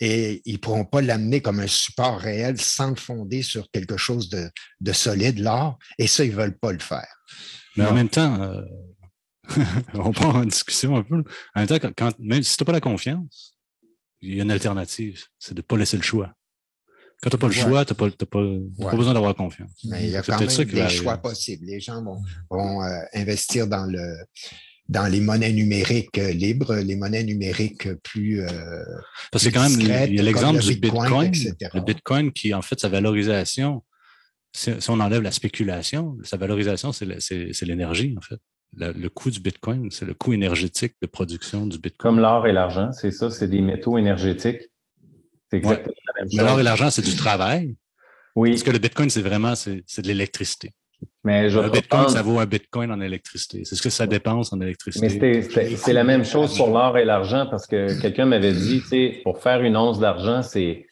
[0.00, 3.96] et ils ne pourront pas l'amener comme un support réel sans le fonder sur quelque
[3.96, 7.08] chose de, solide, l'art, et ça, ils ne veulent pas le faire.
[7.76, 8.62] Mais en même temps, euh,
[9.94, 11.24] on prend en discussion un peu.
[11.54, 13.56] En même temps, quand, même si tu n'as pas la confiance,
[14.20, 16.32] il y a une alternative, c'est de ne pas laisser le choix.
[17.22, 19.70] Quand tu n'as pas le choix, tu n'as pas, besoin d'avoir confiance.
[19.84, 21.66] Mais il y a quand même des choix possibles.
[21.66, 22.02] Les gens
[22.50, 24.16] vont, euh, investir dans le
[24.88, 28.40] dans les monnaies numériques euh, libres, les monnaies numériques plus.
[28.40, 28.82] Euh,
[29.30, 31.30] Parce que quand même, il y a l'exemple du Bitcoin.
[31.74, 33.82] Le Bitcoin qui, en fait, sa valorisation,
[34.54, 38.38] si, on enlève la spéculation, sa valorisation, c'est l'énergie, en fait.
[38.76, 42.14] Le, coût du Bitcoin, c'est le coût énergétique de production du Bitcoin.
[42.14, 44.70] Comme l'or et l'argent, c'est ça, c'est des métaux énergétiques.
[45.50, 46.40] C'est exactement la même chose.
[46.40, 47.76] L'or et l'argent, c'est du travail.
[48.36, 48.50] Oui.
[48.50, 50.72] Parce que le Bitcoin, c'est vraiment c'est, de l'électricité.
[51.24, 53.64] Mais je un Bitcoin, ça vaut un Bitcoin en électricité.
[53.64, 55.42] C'est ce que ça dépense en électricité.
[55.52, 58.88] Mais c'est la même chose pour l'or et l'argent parce que quelqu'un m'avait dit, tu
[58.88, 60.86] sais, pour faire une once d'argent, c'est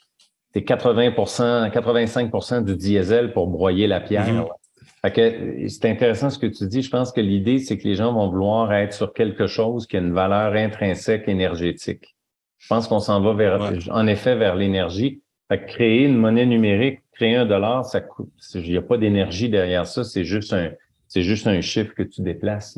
[0.55, 4.49] 80 85% du diesel pour broyer la pierre.
[5.05, 5.69] Mm-hmm.
[5.69, 6.83] c'est intéressant ce que tu dis.
[6.83, 9.97] Je pense que l'idée, c'est que les gens vont vouloir être sur quelque chose qui
[9.97, 12.16] a une valeur intrinsèque énergétique.
[12.67, 15.23] Je pense qu'on s'en va vers, en effet, vers l'énergie.
[15.69, 19.87] créer une monnaie numérique, créer un dollar, ça coûte, il n'y a pas d'énergie derrière
[19.87, 20.73] ça, c'est juste un,
[21.07, 22.77] c'est juste un chiffre que tu déplaces.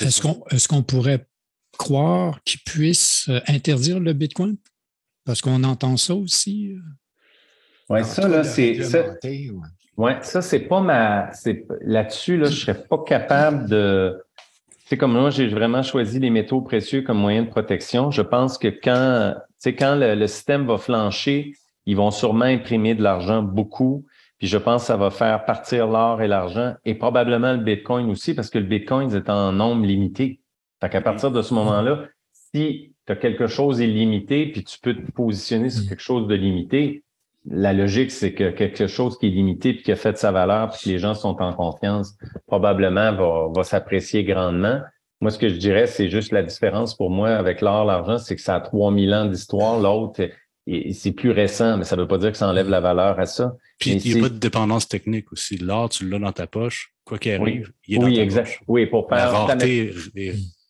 [0.00, 1.28] Est-ce qu'on, est-ce qu'on pourrait
[1.78, 4.56] croire qu'ils puissent euh, interdire le Bitcoin?
[5.24, 6.72] Parce qu'on entend ça aussi.
[6.72, 6.80] Euh.
[7.90, 8.80] Oui, ça, là, c'est.
[9.96, 11.30] Oui, ça, c'est pas ma.
[11.82, 14.20] Là-dessus, là, je serais pas capable de.
[14.84, 18.10] C'est comme moi, j'ai vraiment choisi les métaux précieux comme moyen de protection.
[18.10, 21.54] Je pense que quand, quand le, système va flancher,
[21.86, 24.04] ils vont sûrement imprimer de l'argent beaucoup.
[24.38, 28.10] Puis je pense que ça va faire partir l'or et l'argent et probablement le Bitcoin
[28.10, 30.40] aussi, parce que le Bitcoin est en nombre limité.
[30.82, 34.94] Fait qu'à partir de ce moment-là, si tu as quelque chose illimité, puis tu peux
[34.94, 37.03] te positionner sur quelque chose de limité,
[37.46, 40.70] la logique, c'est que quelque chose qui est limité puis qui a fait sa valeur
[40.70, 42.16] puis que les gens sont en confiance,
[42.46, 44.80] probablement va, va s'apprécier grandement.
[45.20, 48.36] Moi, ce que je dirais, c'est juste la différence pour moi avec l'or, l'argent, c'est
[48.36, 49.78] que ça a 3000 ans d'histoire.
[49.78, 50.28] L'autre,
[50.92, 53.26] c'est plus récent, mais ça ne veut pas dire que ça enlève la valeur à
[53.26, 53.54] ça.
[53.78, 55.58] Puis il n'y a pas de dépendance technique aussi.
[55.58, 58.44] L'or, tu l'as dans ta poche, quoi qu'il arrive, il est dans ta exact.
[58.44, 58.62] Poche.
[58.68, 59.18] Oui, pour faire.
[59.18, 59.94] La rareté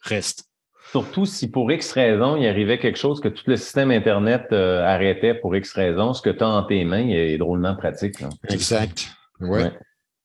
[0.02, 0.48] reste.
[0.94, 4.80] Surtout si pour X raison, il arrivait quelque chose que tout le système Internet euh,
[4.84, 8.22] arrêtait pour X raison, ce que tu as en tes mains est drôlement pratique.
[8.48, 9.08] Exact.
[9.40, 9.62] Oui.
[9.62, 9.72] Ouais.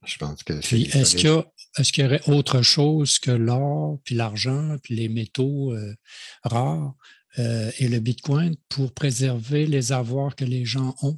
[0.05, 4.75] Je pense que est-ce qu'il y, est y, aurait autre chose que l'or, puis l'argent,
[4.83, 5.95] puis les métaux euh,
[6.43, 6.93] rares
[7.39, 11.17] euh, et le Bitcoin pour préserver les avoirs que les gens ont?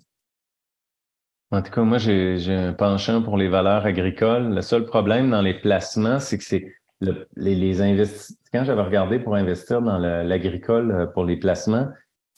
[1.52, 4.56] En tout cas, moi, j'ai un penchant pour les valeurs agricoles.
[4.56, 7.74] Le seul problème dans les placements, c'est que c'est les,
[8.54, 11.88] quand j'avais regardé pour investir dans l'agricole euh, pour les placements,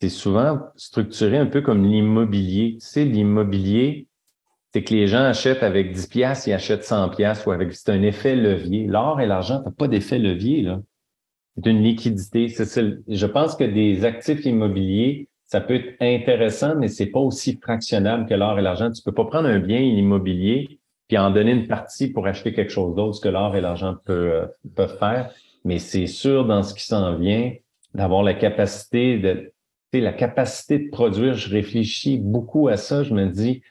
[0.01, 2.77] c'est souvent structuré un peu comme l'immobilier.
[2.79, 4.07] Tu sais, l'immobilier,
[4.73, 7.91] c'est que les gens achètent avec 10 piastres, ils achètent 100 piastres ou avec, c'est
[7.91, 8.87] un effet levier.
[8.87, 10.81] L'or et l'argent, t'as pas d'effet levier, là.
[11.55, 12.47] C'est une liquidité.
[12.47, 18.27] je pense que des actifs immobiliers, ça peut être intéressant, mais c'est pas aussi fractionnable
[18.27, 18.91] que l'or et l'argent.
[18.91, 22.71] Tu peux pas prendre un bien immobilier puis en donner une partie pour acheter quelque
[22.71, 25.31] chose d'autre, ce que l'or et l'argent peuvent, peuvent faire.
[25.65, 27.53] Mais c'est sûr, dans ce qui s'en vient,
[27.93, 29.53] d'avoir la capacité de,
[29.93, 31.35] la capacité de produire.
[31.35, 33.03] Je réfléchis beaucoup à ça.
[33.03, 33.61] Je me dis,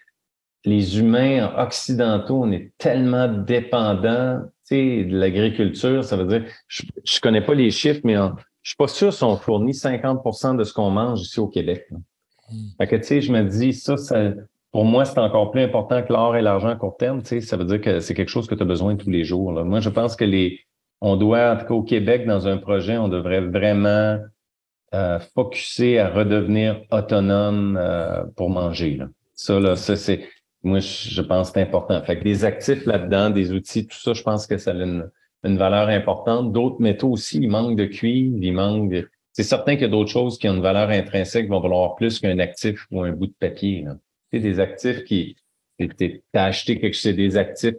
[0.64, 6.02] les humains occidentaux, on est tellement dépendants de l'agriculture.
[6.04, 8.14] Ça veut dire, je, je connais pas les chiffres, mais
[8.62, 11.86] je suis pas sûr si on fournit 50% de ce qu'on mange ici au Québec.
[11.90, 12.68] Hmm.
[12.78, 14.32] Fait que, tu sais, je me dis, ça, ça,
[14.72, 17.22] pour moi, c'est encore plus important que l'or et l'argent à court terme.
[17.22, 19.22] Tu sais, ça veut dire que c'est quelque chose que tu as besoin tous les
[19.22, 19.52] jours.
[19.52, 19.64] Là.
[19.64, 20.60] Moi, je pense que les,
[21.02, 24.18] on doit, en tout cas au Québec, dans un projet, on devrait vraiment
[24.94, 28.96] euh, focuser à redevenir autonome euh, pour manger.
[28.96, 29.08] Là.
[29.34, 30.26] Ça, là, ça, c'est.
[30.62, 32.00] Moi, je pense que c'est important.
[32.02, 35.10] Fait que des actifs là-dedans, des outils, tout ça, je pense que ça a une,
[35.44, 36.52] une valeur importante.
[36.52, 39.10] D'autres métaux aussi, il manque de cuivre, il manque de.
[39.32, 42.20] C'est certain qu'il y a d'autres choses qui ont une valeur intrinsèque vont valoir plus
[42.20, 43.82] qu'un actif ou un bout de papier.
[43.82, 43.96] Là
[44.40, 45.36] des actifs qui,
[45.78, 47.74] tu as acheté quelque chose, des actifs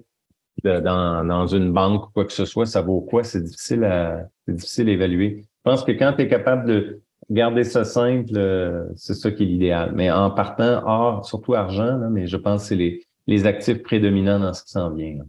[0.63, 3.23] dans, dans une banque ou quoi que ce soit, ça vaut quoi?
[3.23, 5.45] C'est difficile à, c'est difficile à évaluer.
[5.65, 9.43] Je pense que quand tu es capable de garder ça simple, euh, c'est ça qui
[9.43, 9.93] est l'idéal.
[9.95, 13.81] Mais en partant, or, surtout argent, là, mais je pense que c'est les, les actifs
[13.81, 15.19] prédominants dans ce qui s'en vient.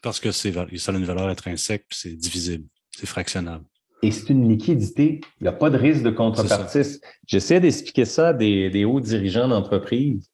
[0.00, 2.64] Parce que c'est, ça a une valeur intrinsèque, puis c'est divisible,
[2.96, 3.64] c'est fractionnable.
[4.02, 5.20] Et c'est une liquidité.
[5.40, 7.00] Il n'y a pas de risque de contrepartie.
[7.26, 10.30] J'essaie d'expliquer ça à des, des hauts dirigeants d'entreprise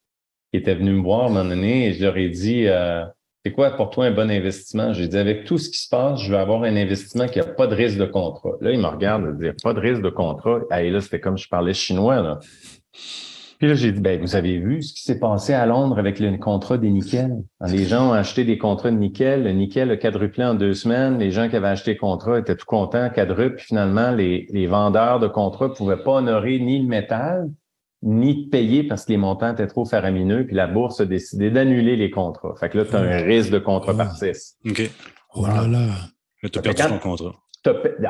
[0.51, 3.03] qui était venu me voir à un moment donné et je leur ai dit euh,
[3.45, 4.93] C'est quoi pour toi un bon investissement?
[4.93, 7.45] J'ai dit avec tout ce qui se passe, je veux avoir un investissement qui n'a
[7.45, 8.51] pas de risque de contrat.
[8.59, 10.59] Là, il me regarde et dit pas de risque de contrat.
[10.79, 12.21] Et là, c'était comme je parlais chinois.
[12.21, 12.39] Là.
[13.61, 16.19] Puis là, j'ai dit, ben, vous avez vu ce qui s'est passé à Londres avec
[16.19, 17.43] le contrat des nickels.
[17.67, 19.43] Les gens ont acheté des contrats de nickel.
[19.43, 21.19] Le nickel a quadruplé en deux semaines.
[21.19, 23.57] Les gens qui avaient acheté le contrat étaient tout contents, quadruple.
[23.57, 27.51] Puis finalement, les, les vendeurs de contrats ne pouvaient pas honorer ni le métal,
[28.03, 31.51] ni de payer parce que les montants étaient trop faramineux, puis la bourse a décidé
[31.51, 32.55] d'annuler les contrats.
[32.59, 34.31] Fait que là, tu as un risque de contrepartie.
[34.67, 34.89] OK.
[35.35, 35.87] Oh là là.
[36.49, 37.35] tu as perdu ton contrat.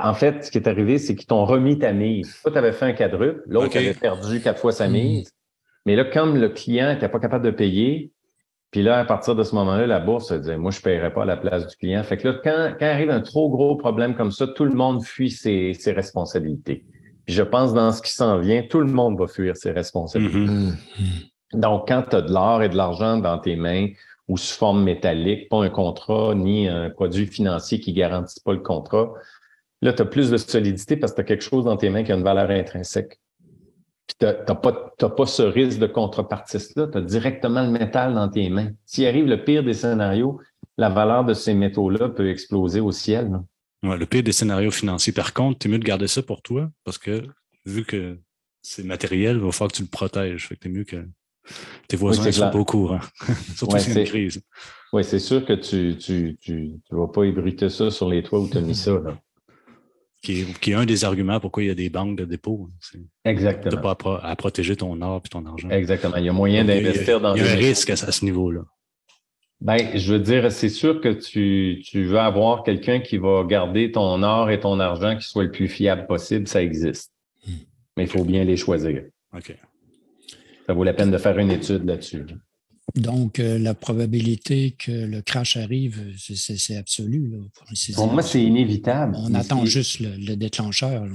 [0.01, 2.39] En fait, ce qui est arrivé, c'est qu'ils t'ont remis ta mise.
[2.41, 4.93] Toi, tu avais fait un quadruple, l'autre avait perdu quatre fois sa hmm.
[4.93, 5.31] mise.
[5.85, 8.13] Mais là, comme le client n'était pas capable de payer,
[8.69, 11.23] puis là, à partir de ce moment-là, la bourse disait, moi, je ne paierai pas
[11.23, 12.01] à la place du client.
[12.03, 15.03] Fait que là, quand, quand arrive un trop gros problème comme ça, tout le monde
[15.03, 16.85] fuit ses, ses responsabilités
[17.31, 20.39] je pense dans ce qui s'en vient, tout le monde va fuir ses responsabilités.
[20.39, 20.71] Mm-hmm.
[20.71, 21.59] Mm-hmm.
[21.59, 23.87] Donc, quand tu as de l'or et de l'argent dans tes mains
[24.27, 28.59] ou sous forme métallique, pas un contrat ni un produit financier qui garantit pas le
[28.59, 29.13] contrat,
[29.81, 32.03] là, tu as plus de solidité parce que tu as quelque chose dans tes mains
[32.03, 33.19] qui a une valeur intrinsèque.
[34.07, 36.87] Puis tu n'as pas, pas ce risque de contrepartiste-là.
[36.87, 38.69] Tu as directement le métal dans tes mains.
[38.85, 40.39] S'il arrive le pire des scénarios,
[40.77, 43.39] la valeur de ces métaux-là peut exploser au ciel.
[43.83, 46.41] Là le pire des scénarios financiers, par contre, tu es mieux de garder ça pour
[46.41, 47.23] toi parce que
[47.65, 48.19] vu que
[48.61, 50.47] c'est matériel, il va falloir que tu le protèges.
[50.47, 51.07] Fait que es mieux que
[51.87, 52.99] tes voisins ne soient pas au courant.
[53.55, 54.41] Surtout si une crise.
[54.93, 58.39] Oui, c'est sûr que tu ne tu, tu, vas pas ébruiter ça sur les toits
[58.39, 58.99] où tu as mis ça.
[60.21, 62.69] qui est, un des arguments pourquoi il y a des banques de dépôt.
[63.23, 63.71] Exactement.
[63.71, 65.69] De pas à, protéger ton or et ton argent.
[65.69, 66.17] Exactement.
[66.17, 68.61] Il y a moyen d'investir dans Il y a un risque à, ce niveau-là.
[69.61, 73.91] Ben, je veux dire, c'est sûr que tu, tu veux avoir quelqu'un qui va garder
[73.91, 77.11] ton or et ton argent qui soit le plus fiable possible, ça existe.
[77.47, 77.51] Hmm.
[77.95, 79.03] Mais il faut bien les choisir.
[79.37, 79.55] OK.
[80.65, 82.25] Ça vaut la peine de faire une étude là-dessus.
[82.95, 87.31] Donc, euh, la probabilité que le crash arrive, c'est absolu.
[87.95, 89.15] pour, moi, c'est inévitable.
[89.17, 91.05] On attend juste le, déclencheur.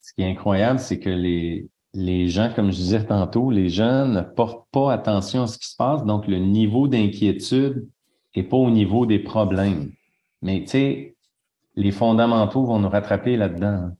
[0.00, 4.06] Ce qui est incroyable, c'est que les, les gens, comme je disais tantôt, les gens
[4.06, 6.04] ne portent pas attention à ce qui se passe.
[6.04, 7.88] Donc, le niveau d'inquiétude
[8.34, 9.90] n'est pas au niveau des problèmes.
[10.40, 11.16] Mais tu sais,
[11.76, 13.90] les fondamentaux vont nous rattraper là-dedans.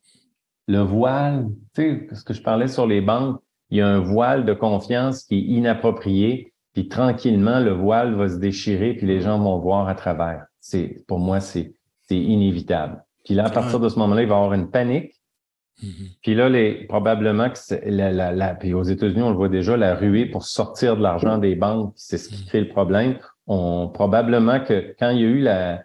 [0.69, 3.41] Le voile, tu sais, ce que je parlais sur les banques,
[3.71, 8.29] il y a un voile de confiance qui est inapproprié puis tranquillement, le voile va
[8.29, 10.47] se déchirer, puis les gens vont voir à travers.
[10.61, 11.75] C'est, pour moi, c'est,
[12.09, 13.05] c'est inévitable.
[13.25, 15.21] Puis là, à partir de ce moment-là, il va y avoir une panique.
[15.83, 16.19] Mm-hmm.
[16.23, 19.49] Puis là, les, probablement que c'est la, la, la, puis aux États-Unis, on le voit
[19.49, 23.19] déjà, la ruée pour sortir de l'argent des banques, c'est ce qui crée le problème.
[23.47, 25.83] On, probablement que quand il y a eu la,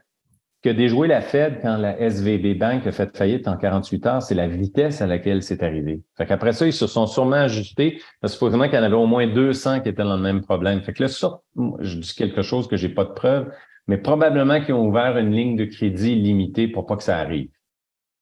[0.63, 4.35] que déjouer la Fed quand la SVB Bank a fait faillite en 48 heures, c'est
[4.35, 6.01] la vitesse à laquelle c'est arrivé.
[6.17, 9.05] Fait qu'après ça, ils se sont sûrement ajustés, parce qu'il qu'il y en avait au
[9.05, 10.81] moins 200 qui étaient dans le même problème.
[10.81, 11.41] Fait que là, ça,
[11.79, 13.51] je dis quelque chose que j'ai pas de preuve,
[13.87, 17.49] mais probablement qu'ils ont ouvert une ligne de crédit limitée pour pas que ça arrive.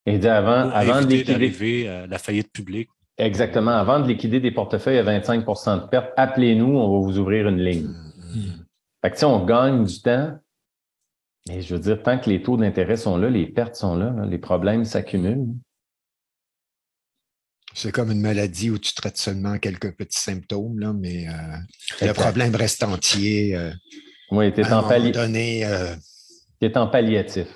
[0.06, 2.90] Et avant, avant de liquider à la faillite publique.
[3.18, 3.72] Exactement.
[3.72, 7.60] Avant de liquider des portefeuilles à 25% de perte, appelez-nous, on va vous ouvrir une
[7.60, 7.88] ligne.
[7.88, 8.66] Hmm.
[9.02, 10.38] Fait que si on gagne du temps,
[11.48, 14.14] mais je veux dire, tant que les taux d'intérêt sont là, les pertes sont là,
[14.28, 15.54] les problèmes s'accumulent.
[17.74, 22.14] C'est comme une maladie où tu traites seulement quelques petits symptômes, là, mais euh, le
[22.14, 23.56] problème reste entier.
[23.56, 23.72] Euh,
[24.32, 25.96] oui, tu es, en, euh,
[26.76, 27.48] en palliatif.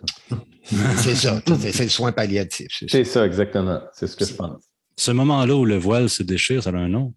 [0.98, 2.68] c'est ça, c'est le soin palliatif.
[2.88, 3.12] C'est ça.
[3.12, 3.82] ça, exactement.
[3.94, 4.64] C'est ce que je pense.
[4.98, 7.14] Ce moment-là où le voile se déchire, ça a un nom.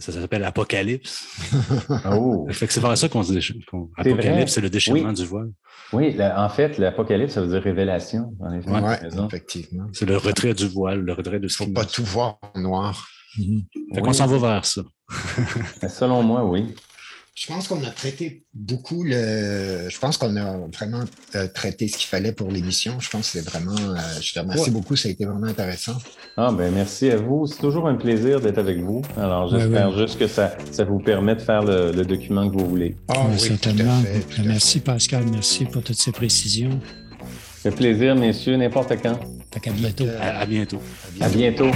[0.00, 1.26] Ça s'appelle Apocalypse.
[2.10, 2.46] Oh.
[2.50, 3.56] c'est par ça qu'on se déchire.
[3.96, 5.50] Apocalypse, c'est le déchirement du voile.
[5.92, 8.32] Oui, en fait, l'Apocalypse, ça veut dire révélation.
[9.26, 9.86] effectivement.
[9.92, 12.38] C'est le retrait du voile, le retrait de ce Il ne faut pas tout voir
[12.54, 13.08] en noir.
[13.94, 14.82] On s'en va vers ça.
[15.88, 16.74] Selon moi, oui.
[17.36, 19.90] Je pense qu'on a traité beaucoup le.
[19.90, 22.98] Je pense qu'on a vraiment euh, traité ce qu'il fallait pour l'émission.
[22.98, 23.76] Je pense que c'est vraiment.
[23.76, 24.96] Euh, je te remercie beaucoup.
[24.96, 25.98] Ça a été vraiment intéressant.
[26.38, 27.46] Ah ben merci à vous.
[27.46, 29.02] C'est toujours un plaisir d'être avec vous.
[29.18, 32.96] Alors j'espère juste que ça, ça vous permet de faire le, document que vous voulez.
[33.08, 34.02] Ah, oui, certainement.
[34.42, 35.24] merci Pascal.
[35.30, 36.80] Merci pour toutes ces précisions.
[37.62, 39.18] Fait plaisir, messieurs, n'importe quand.
[39.66, 40.04] À bientôt.
[40.20, 40.80] À, bientôt.
[41.20, 41.70] À bientôt.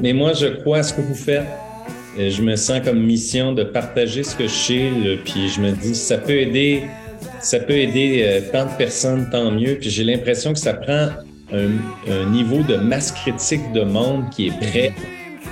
[0.00, 1.46] Mais moi, je crois à ce que vous faites.
[2.16, 4.90] je me sens comme mission de partager ce que je sais.
[5.24, 6.84] puis je me dis, ça peut aider,
[7.40, 9.76] ça peut aider euh, tant de personnes, tant mieux.
[9.80, 11.08] Puis j'ai l'impression que ça prend
[11.52, 14.94] un, niveau de masse critique de monde qui est prêt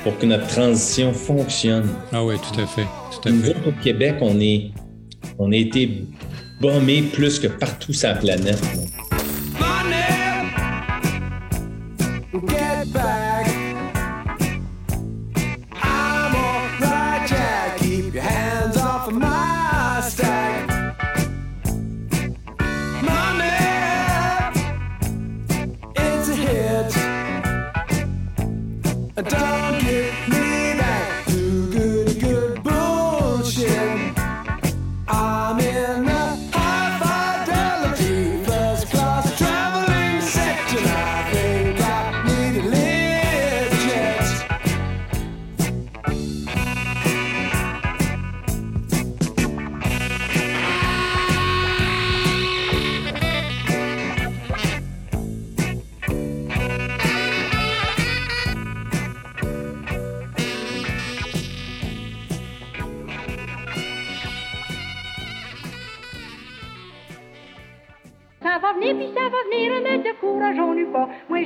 [0.02, 1.88] pour que notre transition fonctionne.
[2.12, 2.86] Ah oui, tout à fait.
[3.12, 3.56] Tout à fait.
[3.68, 4.70] au Québec, on, est,
[5.38, 6.04] on a été
[6.60, 8.60] bombé plus que partout sur la planète.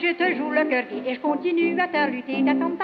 [0.06, 2.44] je te joue le cœur et je continue à faire lutter.
[2.44, 2.76] Tant